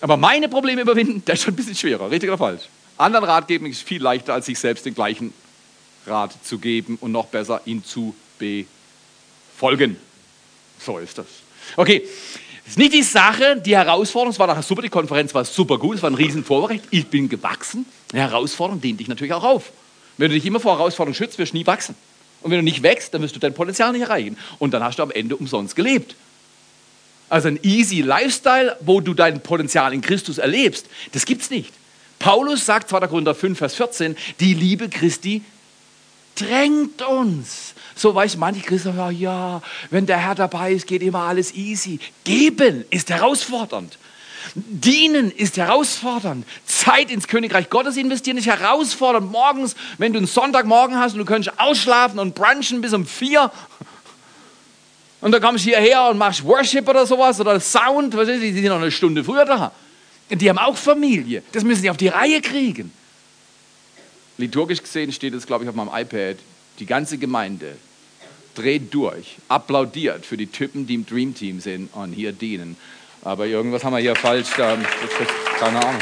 [0.00, 2.10] Aber meine Probleme überwinden, das ist schon ein bisschen schwerer.
[2.10, 2.62] Richtig oder falsch?
[2.98, 5.32] Anderen Rat geben ist viel leichter, als sich selbst den gleichen
[6.06, 9.96] Rat zu geben und noch besser, ihn zu befolgen.
[10.80, 11.26] So ist das.
[11.76, 12.02] Okay,
[12.64, 15.78] Es ist nicht die Sache, die Herausforderung, es war nachher super, die Konferenz war super
[15.78, 17.86] gut, es war ein riesen Vorrecht, ich bin gewachsen.
[18.12, 19.72] Eine Herausforderung dient dich natürlich auch auf.
[20.18, 21.94] Wenn du dich immer vor Herausforderungen schützt, wirst du nie wachsen.
[22.42, 24.36] Und wenn du nicht wächst, dann wirst du dein Potenzial nicht erreichen.
[24.58, 26.16] Und dann hast du am Ende umsonst gelebt.
[27.28, 31.72] Also ein easy Lifestyle, wo du dein Potenzial in Christus erlebst, das gibt es nicht.
[32.18, 33.06] Paulus sagt 2.
[33.06, 35.42] Korinther 5, Vers 14, die Liebe Christi
[36.34, 37.74] drängt uns.
[37.96, 41.98] So weiß manche Christen, ja, wenn der Herr dabei ist, geht immer alles easy.
[42.24, 43.98] Geben ist herausfordernd.
[44.54, 46.46] Dienen ist herausfordernd.
[46.66, 49.30] Zeit ins Königreich Gottes investieren ist herausfordernd.
[49.30, 53.50] Morgens, wenn du einen Sonntagmorgen hast und du kannst ausschlafen und brunchen bis um vier
[55.22, 58.52] und dann kommst du hierher und machst Worship oder sowas oder Sound, was ist, die
[58.52, 59.72] sind noch eine Stunde früher da.
[60.28, 61.42] Die haben auch Familie.
[61.52, 62.92] Das müssen sie auf die Reihe kriegen.
[64.38, 66.38] Liturgisch gesehen steht es, glaube ich, auf meinem iPad.
[66.80, 67.76] Die ganze Gemeinde
[68.54, 72.76] dreht durch, applaudiert für die Typen, die im Dream Team sind und hier dienen.
[73.24, 74.50] Aber irgendwas haben wir hier falsch.
[74.56, 74.76] Da,
[75.58, 76.00] keine Ahnung.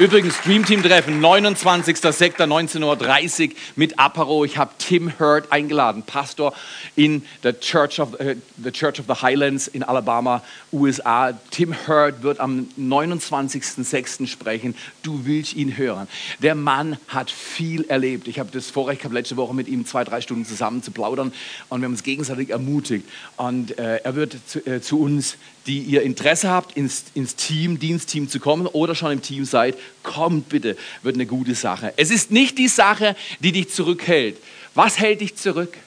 [0.00, 1.98] Übrigens, Dreamteam-Treffen, 29.
[1.98, 4.46] Sektor, 19.30 Uhr mit Apero.
[4.46, 6.54] Ich habe Tim Hurt eingeladen, Pastor
[6.96, 11.38] in der Church of, uh, the Church of the Highlands in Alabama, USA.
[11.50, 14.26] Tim Hurt wird am 29.06.
[14.26, 14.74] sprechen.
[15.02, 16.08] Du willst ihn hören.
[16.38, 18.26] Der Mann hat viel erlebt.
[18.26, 21.30] Ich habe das Vorrecht gehabt, letzte Woche mit ihm zwei, drei Stunden zusammen zu plaudern
[21.68, 23.06] und wir haben uns gegenseitig ermutigt.
[23.36, 25.36] Und äh, er wird zu, äh, zu uns
[25.70, 29.76] die ihr Interesse habt, ins, ins Team, Dienstteam zu kommen oder schon im Team seid,
[30.02, 31.94] kommt bitte, wird eine gute Sache.
[31.96, 34.36] Es ist nicht die Sache, die dich zurückhält.
[34.74, 35.78] Was hält dich zurück?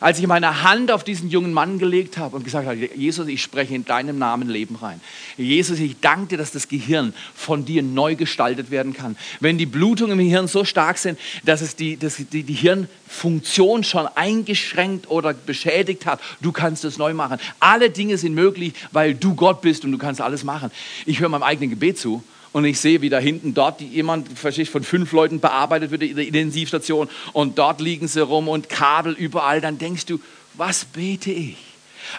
[0.00, 3.42] Als ich meine Hand auf diesen jungen Mann gelegt habe und gesagt habe, Jesus, ich
[3.42, 5.00] spreche in deinem Namen Leben rein.
[5.36, 9.16] Jesus, ich danke dir, dass das Gehirn von dir neu gestaltet werden kann.
[9.40, 13.84] Wenn die Blutungen im Hirn so stark sind, dass es die, dass die, die Hirnfunktion
[13.84, 17.38] schon eingeschränkt oder beschädigt hat, du kannst es neu machen.
[17.60, 20.70] Alle Dinge sind möglich, weil du Gott bist und du kannst alles machen.
[21.06, 24.70] Ich höre meinem eigenen Gebet zu und ich sehe, wie da hinten dort jemand verstehst,
[24.70, 29.12] von fünf Leuten bearbeitet wird in der Intensivstation und dort liegen sie rum und Kabel
[29.12, 30.20] überall, dann denkst du,
[30.54, 31.56] was bete ich?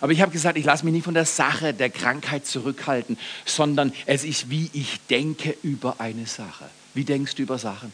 [0.02, 3.92] Aber ich habe gesagt, ich lasse mich nicht von der Sache der Krankheit zurückhalten, sondern
[4.06, 6.66] es ist, wie ich denke über eine Sache.
[6.94, 7.92] Wie denkst du über Sachen?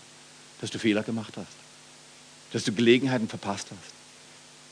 [0.61, 1.47] Dass du Fehler gemacht hast,
[2.51, 3.93] dass du Gelegenheiten verpasst hast,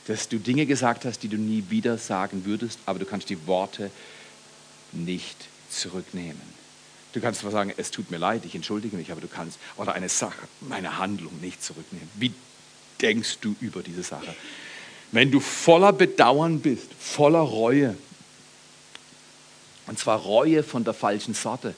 [0.06, 3.46] dass du Dinge gesagt hast, die du nie wieder sagen würdest, aber du kannst die
[3.46, 3.90] Worte
[4.92, 5.36] nicht
[5.70, 6.53] zurücknehmen.
[7.14, 9.94] Du kannst zwar sagen, es tut mir leid, ich entschuldige mich, aber du kannst, oder
[9.94, 12.08] eine Sache, meine Handlung nicht zurücknehmen.
[12.16, 12.34] Wie
[13.00, 14.34] denkst du über diese Sache?
[15.12, 17.96] Wenn du voller Bedauern bist, voller Reue,
[19.86, 21.76] und zwar Reue von der falschen Sorte,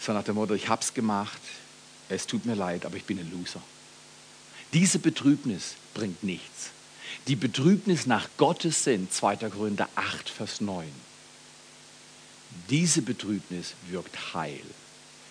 [0.00, 1.40] so nach dem Motto, ich hab's gemacht,
[2.08, 3.62] es tut mir leid, aber ich bin ein Loser.
[4.72, 6.70] Diese Betrübnis bringt nichts.
[7.28, 9.36] Die Betrübnis nach Gottes Sinn, 2.
[9.48, 10.90] Korinther 8, Vers 9
[12.70, 14.60] diese Betrübnis wirkt Heil.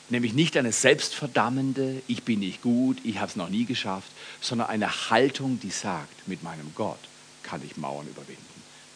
[0.10, 4.67] Nämlich nicht eine selbstverdammende, ich bin nicht gut, ich habe es noch nie geschafft, sondern
[4.67, 6.99] eine Haltung, die sagt, mit meinem Gott
[7.43, 8.45] kann ich Mauern überwinden.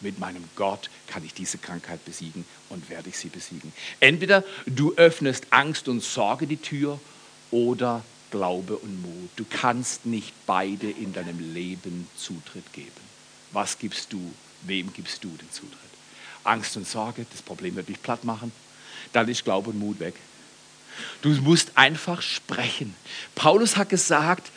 [0.02, 3.72] Mit meinem Gott kann ich diese Krankheit besiegen und werde ich sie besiegen.
[3.98, 7.00] Entweder du öffnest Angst und Sorge die Tür
[7.50, 9.30] oder Glaube und Mut.
[9.36, 12.90] Du kannst nicht beide in deinem Leben Zutritt geben.
[13.52, 14.20] Was gibst du?
[14.62, 15.95] Wem gibst du den Zutritt?
[16.46, 18.52] Angst und Sorge, das Problem wird dich platt machen,
[19.12, 20.14] dann ist Glaube und Mut weg.
[21.22, 22.94] Du musst einfach sprechen.
[23.34, 24.50] Paulus hat gesagt,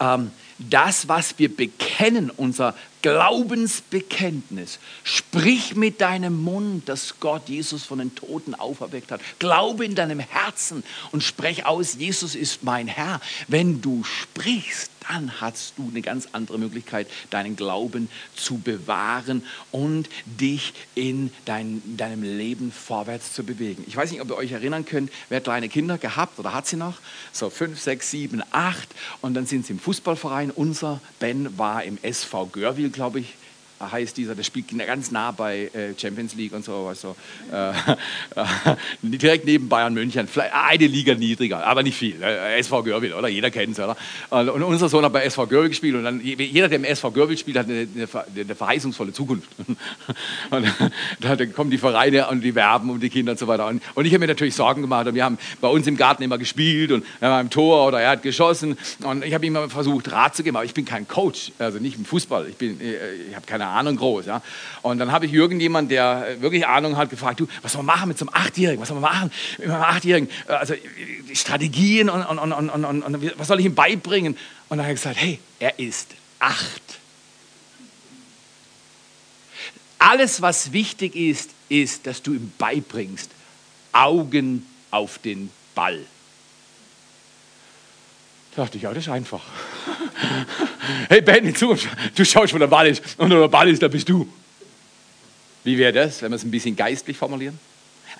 [0.00, 7.98] ähm, das, was wir bekennen, unser Glaubensbekenntnis, sprich mit deinem Mund, dass Gott Jesus von
[7.98, 9.20] den Toten auferweckt hat.
[9.38, 10.82] Glaube in deinem Herzen
[11.12, 13.20] und sprech aus, Jesus ist mein Herr.
[13.46, 20.08] Wenn du sprichst, dann hast du eine ganz andere Möglichkeit, deinen Glauben zu bewahren und
[20.26, 23.84] dich in dein, deinem Leben vorwärts zu bewegen.
[23.86, 26.76] Ich weiß nicht, ob ihr euch erinnern könnt, wer kleine Kinder gehabt oder hat sie
[26.76, 26.98] noch?
[27.32, 28.88] So fünf, sechs, sieben, acht
[29.20, 30.50] und dann sind sie im Fußballverein.
[30.50, 33.38] Unser Ben war im SV Görwil, glaube ich,
[33.80, 36.92] heißt dieser, der spielt ganz nah bei äh, Champions League und so.
[37.52, 37.74] Äh, äh,
[39.02, 42.22] direkt neben Bayern München, vielleicht eine Liga niedriger, aber nicht viel.
[42.22, 43.28] Äh, SV Görwil, oder?
[43.28, 43.96] Jeder kennt es, oder?
[44.30, 47.38] Und unser Sohn hat bei SV Görwil gespielt und dann, jeder, der im SV Görwil
[47.38, 48.06] spielt, hat eine,
[48.54, 49.48] verheißungsvolle Zukunft.
[50.50, 50.66] Und
[51.20, 53.66] dann kommen die Vereine und die werben um die Kinder und so weiter.
[53.66, 56.38] Und, ich habe mir natürlich Sorgen gemacht und wir haben bei uns im Garten immer
[56.38, 59.68] gespielt und er war im Tor oder er hat geschossen und ich habe ihm immer
[59.68, 62.48] versucht, Rat zu geben, aber ich bin kein Coach, also nicht im Fußball.
[62.48, 64.26] Ich, ich habe keine Ahnung groß.
[64.26, 64.42] Ja?
[64.82, 68.08] Und dann habe ich irgendjemand, der wirklich Ahnung hat, gefragt, du, was soll man machen
[68.08, 68.80] mit so einem Achtjährigen?
[68.80, 70.30] Was soll man machen mit einem Achtjährigen?
[70.46, 70.74] Also
[71.34, 74.36] Strategien und, und, und, und, und was soll ich ihm beibringen?
[74.68, 76.98] Und dann habe ich gesagt, hey, er ist acht.
[80.08, 83.30] alles, was wichtig ist, ist, dass du ihm beibringst,
[83.92, 86.00] Augen auf den Ball.
[88.58, 89.40] Da dachte ich, ja, das ist einfach.
[91.08, 93.00] hey Ben, in Zukunft, du schaust, wo der Ball ist.
[93.16, 94.28] Und der Ball ist, da bist du.
[95.62, 97.56] Wie wäre das, wenn wir es ein bisschen geistlich formulieren?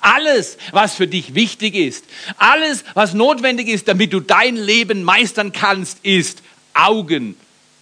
[0.00, 2.04] Alles, was für dich wichtig ist,
[2.36, 6.40] alles, was notwendig ist, damit du dein Leben meistern kannst, ist
[6.72, 7.34] Augen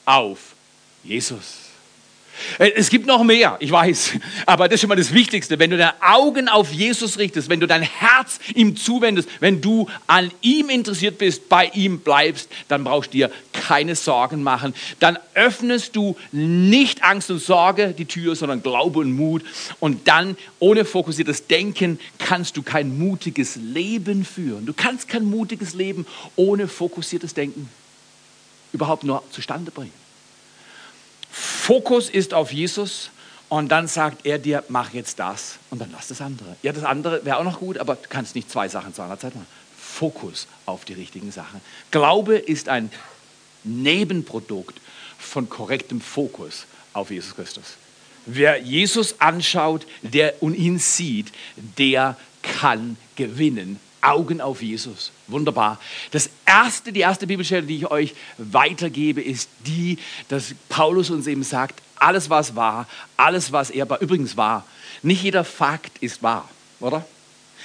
[0.07, 0.55] auf
[1.05, 1.66] Jesus.
[2.59, 4.13] Äh, es gibt noch mehr, ich weiß,
[4.47, 5.59] aber das ist schon mal das Wichtigste.
[5.59, 9.89] Wenn du deine Augen auf Jesus richtest, wenn du dein Herz ihm zuwendest, wenn du
[10.07, 14.75] an ihm interessiert bist, bei ihm bleibst, dann brauchst du dir keine Sorgen machen.
[15.01, 19.43] Dann öffnest du nicht Angst und Sorge die Tür, sondern Glaube und Mut.
[19.81, 24.67] Und dann, ohne fokussiertes Denken, kannst du kein mutiges Leben führen.
[24.67, 27.69] Du kannst kein mutiges Leben ohne fokussiertes Denken
[28.73, 30.06] überhaupt nur zustande bringen.
[31.39, 33.11] Fokus ist auf Jesus
[33.51, 36.57] und dann sagt er dir, mach jetzt das und dann lass das andere.
[36.63, 39.19] Ja, das andere wäre auch noch gut, aber du kannst nicht zwei Sachen zu einer
[39.19, 39.47] Zeit machen.
[39.77, 41.61] Fokus auf die richtigen Sachen.
[41.91, 42.91] Glaube ist ein
[43.65, 44.81] Nebenprodukt
[45.19, 47.77] von korrektem Fokus auf Jesus Christus.
[48.25, 51.33] Wer Jesus anschaut der und ihn sieht,
[51.77, 55.11] der kann gewinnen Augen auf Jesus.
[55.27, 55.81] Wunderbar.
[56.13, 61.43] Das erste, die erste Bibelstelle, die ich euch weitergebe, ist die, dass Paulus uns eben
[61.43, 64.65] sagt, alles was wahr, alles was er war, übrigens wahr,
[65.03, 66.49] nicht jeder Fakt ist wahr,
[66.81, 67.05] oder?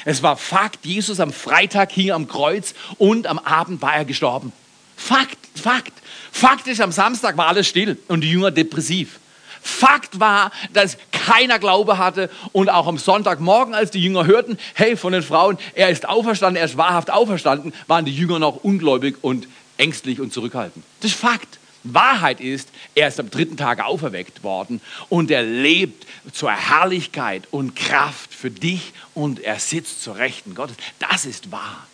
[0.05, 4.51] Es war Fakt, Jesus am Freitag hing am Kreuz und am Abend war er gestorben.
[4.97, 5.93] Fakt, Fakt.
[6.31, 9.19] Fakt ist, am Samstag war alles still und die Jünger depressiv.
[9.61, 14.97] Fakt war, dass keiner Glaube hatte und auch am Sonntagmorgen, als die Jünger hörten, hey,
[14.97, 19.17] von den Frauen, er ist auferstanden, er ist wahrhaft auferstanden, waren die Jünger noch ungläubig
[19.21, 20.83] und ängstlich und zurückhaltend.
[21.01, 21.59] Das ist Fakt.
[21.83, 27.75] Wahrheit ist, er ist am dritten Tag auferweckt worden und er lebt zur Herrlichkeit und
[27.75, 30.77] Kraft für dich und er sitzt zur Rechten Gottes.
[30.99, 31.87] Das ist wahr.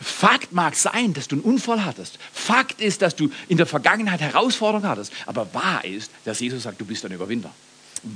[0.00, 2.18] Fakt mag sein, dass du einen Unfall hattest.
[2.32, 5.12] Fakt ist, dass du in der Vergangenheit Herausforderungen hattest.
[5.26, 7.50] Aber wahr ist, dass Jesus sagt, du bist ein Überwinder.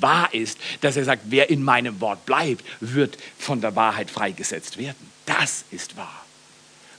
[0.00, 4.78] Wahr ist, dass er sagt, wer in meinem Wort bleibt, wird von der Wahrheit freigesetzt
[4.78, 5.10] werden.
[5.26, 6.24] Das ist wahr.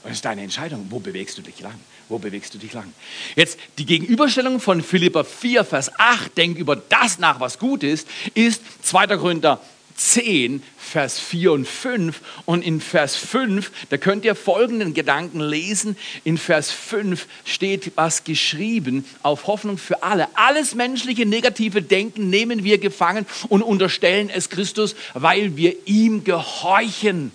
[0.02, 0.86] Und das ist deine Entscheidung.
[0.88, 1.78] Wo bewegst du dich lang?
[2.08, 2.92] Wo bewegst du dich lang?
[3.36, 8.08] Jetzt die Gegenüberstellung von Philippa 4, Vers 8, denk über das nach, was gut ist,
[8.34, 9.06] ist 2.
[9.18, 9.60] Korinther
[10.00, 12.20] 10, Vers 4 und 5.
[12.46, 15.96] Und in Vers 5, da könnt ihr folgenden Gedanken lesen.
[16.24, 20.28] In Vers 5 steht was geschrieben auf Hoffnung für alle.
[20.34, 27.30] Alles menschliche negative Denken nehmen wir gefangen und unterstellen es Christus, weil wir ihm gehorchen.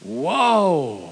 [0.00, 1.10] Wow.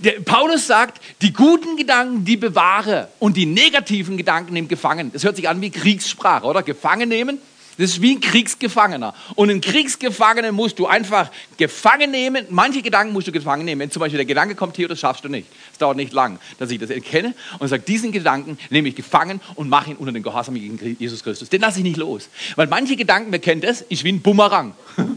[0.00, 5.12] Der Paulus sagt, die guten Gedanken, die bewahre und die negativen Gedanken nehmen gefangen.
[5.12, 6.62] Das hört sich an wie Kriegssprache, oder?
[6.62, 7.38] Gefangen nehmen
[7.78, 9.14] das ist wie ein Kriegsgefangener.
[9.36, 12.44] Und einen Kriegsgefangenen musst du einfach gefangen nehmen.
[12.50, 13.80] Manche Gedanken musst du gefangen nehmen.
[13.80, 15.46] Wenn zum Beispiel der Gedanke kommt, hier, das schaffst du nicht.
[15.70, 19.40] Es dauert nicht lang, dass ich das erkenne und sage, diesen Gedanken nehme ich gefangen
[19.54, 21.50] und mache ihn unter den Gehorsam gegen Jesus Christus.
[21.50, 22.28] Den lasse ich nicht los.
[22.56, 24.74] Weil manche Gedanken, wir kennen das, ist wie ein Bumerang.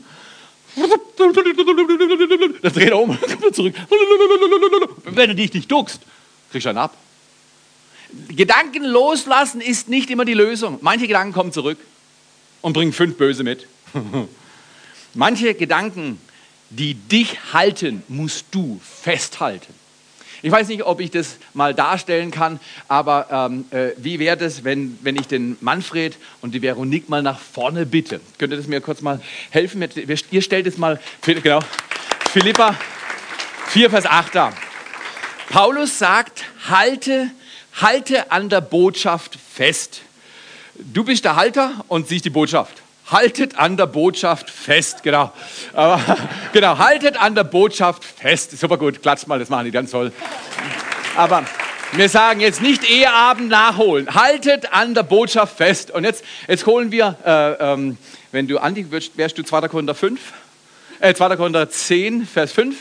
[2.62, 3.76] Das dreht er um, kommt zurück.
[5.04, 6.00] Wenn du dich nicht duckst,
[6.50, 6.96] kriegst du einen ab.
[8.30, 10.80] Gedanken loslassen ist nicht immer die Lösung.
[10.82, 11.78] Manche Gedanken kommen zurück
[12.62, 13.68] und bring fünf Böse mit.
[15.14, 16.20] Manche Gedanken,
[16.70, 19.74] die dich halten, musst du festhalten.
[20.44, 24.64] Ich weiß nicht, ob ich das mal darstellen kann, aber ähm, äh, wie wäre das,
[24.64, 28.22] wenn, wenn ich den Manfred und die Veronique mal nach vorne bitte?
[28.40, 29.22] Könnt ihr das mir kurz mal
[29.52, 29.88] helfen?
[30.32, 31.60] Ihr stellt es mal, genau,
[32.32, 32.76] Philippa
[33.68, 34.54] 4, Vers 8 da.
[35.50, 37.30] Paulus sagt, halte,
[37.80, 40.02] halte an der Botschaft fest
[40.84, 42.82] Du bist der Halter und siehst die Botschaft.
[43.06, 45.32] Haltet an der Botschaft fest, genau.
[45.74, 46.18] Aber,
[46.54, 48.58] genau, haltet an der Botschaft fest.
[48.58, 50.12] Super gut, klatscht mal, das machen die ganz toll.
[51.16, 51.46] Aber
[51.92, 54.16] wir sagen jetzt nicht Eheabend nachholen.
[54.16, 55.92] Haltet an der Botschaft fest.
[55.92, 57.98] Und jetzt, jetzt holen wir, äh, ähm,
[58.32, 59.68] wenn du Andi wärst, wärst du 2.
[59.68, 60.20] Korinther 5,
[61.00, 61.36] äh, 2.
[61.36, 62.76] Korinther 10, Vers 5.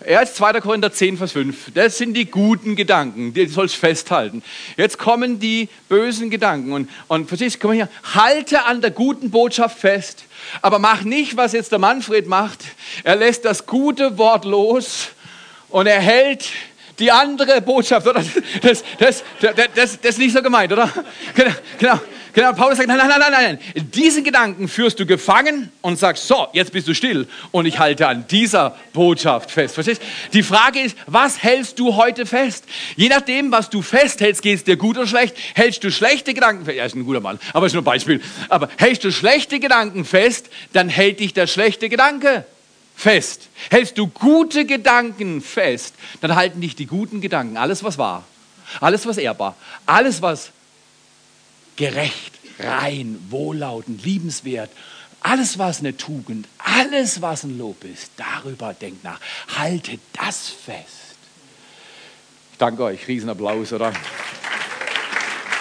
[0.00, 0.60] Er ist 2.
[0.60, 1.72] Korinther 10, Vers 5.
[1.74, 4.44] Das sind die guten Gedanken, die sollst festhalten.
[4.76, 6.72] Jetzt kommen die bösen Gedanken.
[6.72, 10.24] Und, und verstehst komm mal hier, halte an der guten Botschaft fest,
[10.62, 12.60] aber mach nicht, was jetzt der Manfred macht.
[13.02, 15.08] Er lässt das gute Wort los
[15.68, 16.48] und er hält
[17.00, 18.24] die andere Botschaft, oder?
[18.62, 20.92] Das, das, das, das, das ist nicht so gemeint, oder?
[21.34, 22.00] Genau, genau,
[22.38, 23.84] Genau, Paulus sagt, nein, nein, nein, nein, nein.
[23.94, 28.06] Diesen Gedanken führst du gefangen und sagst, so, jetzt bist du still und ich halte
[28.06, 29.74] an dieser Botschaft fest.
[29.74, 30.00] Verstehst?
[30.32, 32.64] Die Frage ist, was hältst du heute fest?
[32.94, 35.36] Je nachdem, was du festhältst, geht es dir gut oder schlecht.
[35.54, 38.22] Hältst du schlechte Gedanken fest, ja, ist ein guter Mann, aber ist nur ein Beispiel.
[38.48, 42.44] Aber hältst du schlechte Gedanken fest, dann hält dich der schlechte Gedanke
[42.94, 43.48] fest.
[43.68, 48.22] Hältst du gute Gedanken fest, dann halten dich die guten Gedanken, alles was wahr,
[48.78, 50.52] alles was ehrbar, alles was
[51.78, 54.70] gerecht, rein, wohllautend, liebenswert,
[55.20, 59.20] alles was eine Tugend, alles was ein Lob ist, darüber denkt nach.
[59.56, 61.16] Haltet das fest.
[62.52, 63.92] Ich danke euch, Riesenapplaus, oder?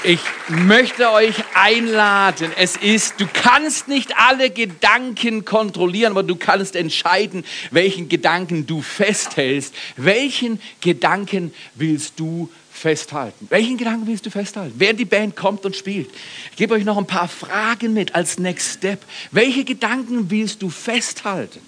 [0.03, 2.51] Ich möchte euch einladen.
[2.55, 8.81] Es ist, du kannst nicht alle Gedanken kontrollieren, aber du kannst entscheiden, welchen Gedanken du
[8.81, 9.73] festhältst.
[9.97, 13.47] Welchen Gedanken willst du festhalten?
[13.49, 14.75] Welchen Gedanken willst du festhalten?
[14.77, 16.09] Während die Band kommt und spielt.
[16.51, 19.03] Ich gebe euch noch ein paar Fragen mit als Next Step.
[19.31, 21.59] Welche Gedanken willst du festhalten?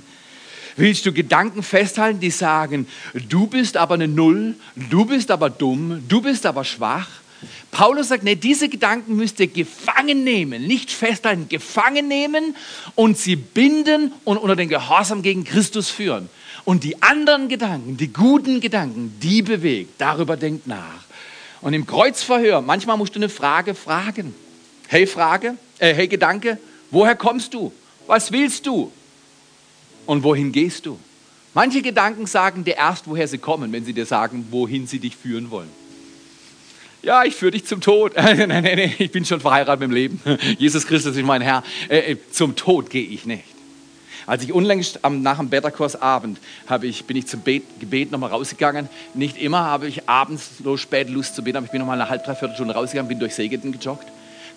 [0.78, 2.88] Willst du Gedanken festhalten, die sagen,
[3.28, 7.10] du bist aber eine Null, du bist aber dumm, du bist aber schwach?
[7.72, 12.55] Paulus sagt, nee, diese Gedanken müsst ihr gefangen nehmen, nicht festhalten, gefangen nehmen
[12.95, 16.30] und sie binden und unter den Gehorsam gegen Christus führen.
[16.66, 21.03] Und die anderen Gedanken, die guten Gedanken, die bewegt, darüber denkt nach.
[21.62, 24.34] Und im Kreuzverhör, manchmal musst du eine Frage fragen.
[24.88, 26.57] Hey Frage, äh, hey Gedanke,
[26.91, 27.72] woher kommst du?
[28.07, 28.91] Was willst du?
[30.05, 30.97] Und wohin gehst du?
[31.53, 35.16] Manche Gedanken sagen dir erst, woher sie kommen, wenn sie dir sagen, wohin sie dich
[35.16, 35.70] führen wollen.
[37.01, 38.14] Ja, ich führe dich zum Tod.
[38.18, 40.22] nein, nein, nein, ich bin schon verheiratet mit dem Leben.
[40.57, 41.64] Jesus Christus ist mein Herr.
[41.88, 43.43] Äh, äh, zum Tod gehe ich nicht.
[44.30, 46.38] Als ich unlängst am, nach dem Betterkursabend
[46.84, 48.88] ich, bin ich zum Bet, Gebet nochmal rausgegangen.
[49.16, 52.12] Nicht immer habe ich abends so spät Lust zu beten, aber ich bin nochmal eine
[52.12, 54.06] halbe, dreiviertel Stunde rausgegangen, bin durch Segeten gejoggt.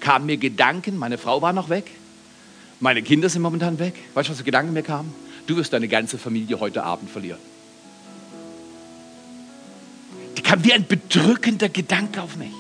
[0.01, 1.87] Kamen mir Gedanken, meine Frau war noch weg,
[2.81, 3.95] meine Kinder sind momentan weg.
[4.13, 5.15] Weißt du, was für Gedanken mir kamen?
[5.47, 7.39] Du wirst deine ganze Familie heute Abend verlieren
[10.37, 12.53] die kam wie ein bedrückender Gedanke auf mich.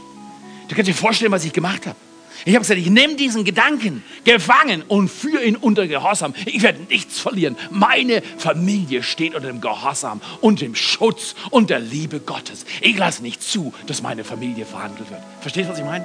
[0.69, 1.97] Du kannst dir vorstellen, was ich gemacht habe.
[2.45, 6.35] Ich habe gesagt, ich nehme diesen Gedanken gefangen und führe ihn unter Gehorsam.
[6.47, 7.57] Ich werde nichts verlieren.
[7.71, 12.67] Meine Familie steht unter dem Gehorsam und dem Schutz und der Liebe Gottes.
[12.81, 15.21] Ich lasse nicht zu, dass meine Familie verhandelt wird.
[15.41, 16.05] Verstehst du, was ich meine?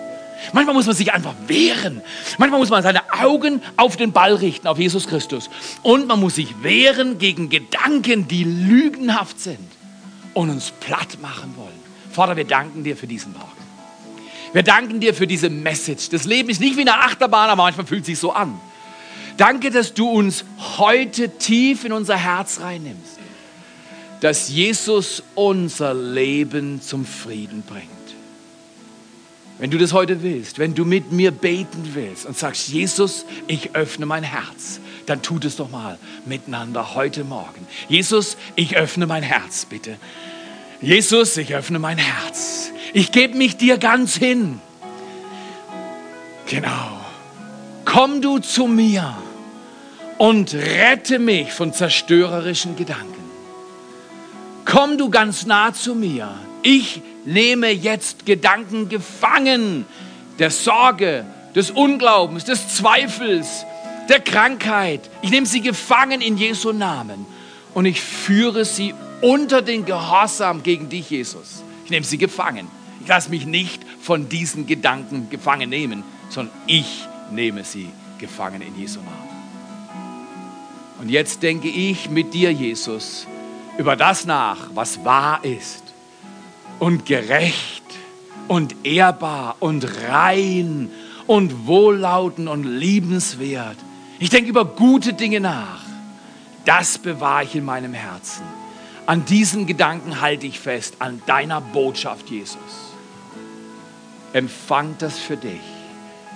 [0.54, 2.02] Manchmal muss man sich einfach wehren.
[2.38, 5.50] Manchmal muss man seine Augen auf den Ball richten, auf Jesus Christus.
[5.82, 9.58] Und man muss sich wehren gegen Gedanken, die lügenhaft sind
[10.34, 11.80] und uns platt machen wollen.
[12.12, 13.57] Vater, wir danken dir für diesen Morgen.
[14.54, 16.10] Wir danken dir für diese Message.
[16.10, 18.60] Das Leben ist nicht wie eine Achterbahn, aber manchmal fühlt es sich so an.
[19.38, 20.46] Danke, dass du uns
[20.78, 23.20] heute tief in unser Herz reinnimmst,
[24.22, 27.86] dass Jesus unser Leben zum Frieden bringt.
[29.60, 33.76] Wenn du das heute willst, wenn du mit mir beten willst und sagst, Jesus, ich
[33.76, 37.66] öffne mein Herz, dann tut es doch mal miteinander heute Morgen.
[37.90, 39.98] Jesus, ich öffne mein Herz, bitte.
[40.82, 42.72] Jesus, ich öffne mein Herz.
[42.98, 44.60] Ich gebe mich dir ganz hin.
[46.48, 47.00] Genau.
[47.86, 49.16] Komm du zu mir
[50.18, 53.24] und rette mich von zerstörerischen Gedanken.
[54.66, 56.40] Komm du ganz nah zu mir.
[56.64, 59.86] Ich nehme jetzt Gedanken gefangen
[60.40, 61.24] der Sorge,
[61.54, 63.64] des Unglaubens, des Zweifels,
[64.10, 65.08] der Krankheit.
[65.22, 67.28] Ich nehme sie gefangen in Jesu Namen
[67.76, 71.62] und ich führe sie unter den Gehorsam gegen dich, Jesus.
[71.86, 72.68] Ich nehme sie gefangen.
[73.08, 77.88] Ich lasse mich nicht von diesen Gedanken gefangen nehmen, sondern ich nehme sie
[78.18, 79.30] gefangen in Jesu Namen.
[81.00, 83.26] Und jetzt denke ich mit dir, Jesus,
[83.78, 85.84] über das nach, was wahr ist
[86.80, 87.86] und gerecht
[88.50, 90.90] und ehrbar und rein
[91.28, 93.78] und wohllautend und liebenswert.
[94.20, 95.80] Ich denke über gute Dinge nach.
[96.66, 98.44] Das bewahre ich in meinem Herzen.
[99.06, 102.87] An diesen Gedanken halte ich fest, an deiner Botschaft, Jesus.
[104.38, 105.62] Empfang das für dich.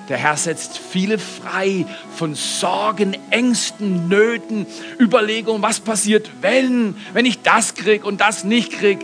[0.09, 1.85] Der Herr setzt viele frei
[2.15, 4.65] von Sorgen, Ängsten, Nöten,
[4.99, 8.99] Überlegungen, was passiert, wenn, wenn ich das krieg und das nicht krieg.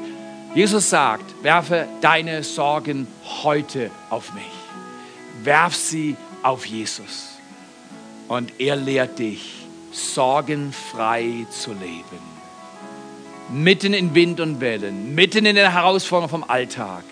[0.56, 3.08] Jesus sagt, werfe deine Sorgen
[3.44, 4.44] heute auf mich.
[5.44, 7.38] Werf sie auf Jesus.
[8.28, 12.38] Und er lehrt dich, sorgenfrei zu leben
[13.50, 17.04] mitten in Wind und Wellen, mitten in der Herausforderung vom Alltag,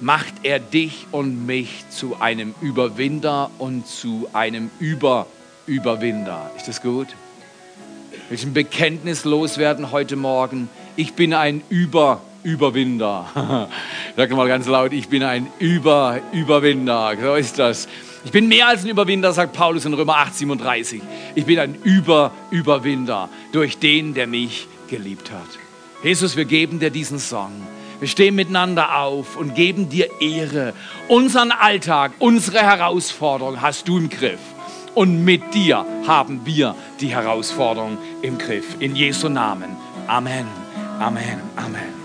[0.00, 6.50] macht er dich und mich zu einem Überwinder und zu einem Überüberwinder.
[6.56, 7.08] Ist das gut?
[8.28, 10.68] Will ich ein Bekenntnis loswerden heute Morgen?
[10.96, 12.28] Ich bin ein Überüberwinder.
[12.42, 13.68] Überwinder.
[14.16, 17.14] Sag mal ganz laut, ich bin ein Über, Überwinder.
[17.20, 17.88] So ist das.
[18.24, 21.02] Ich bin mehr als ein Überwinder, sagt Paulus in Römer 8, 37.
[21.34, 25.48] Ich bin ein Über, Überwinder durch den, der mich geliebt hat.
[26.02, 27.52] Jesus, wir geben dir diesen Song.
[28.00, 30.72] Wir stehen miteinander auf und geben dir Ehre.
[31.08, 34.40] Unseren Alltag, unsere Herausforderung hast du im Griff.
[34.94, 38.76] Und mit dir haben wir die Herausforderung im Griff.
[38.80, 39.76] In Jesu Namen.
[40.06, 40.46] Amen.
[40.98, 41.40] Amen.
[41.56, 41.97] Amen.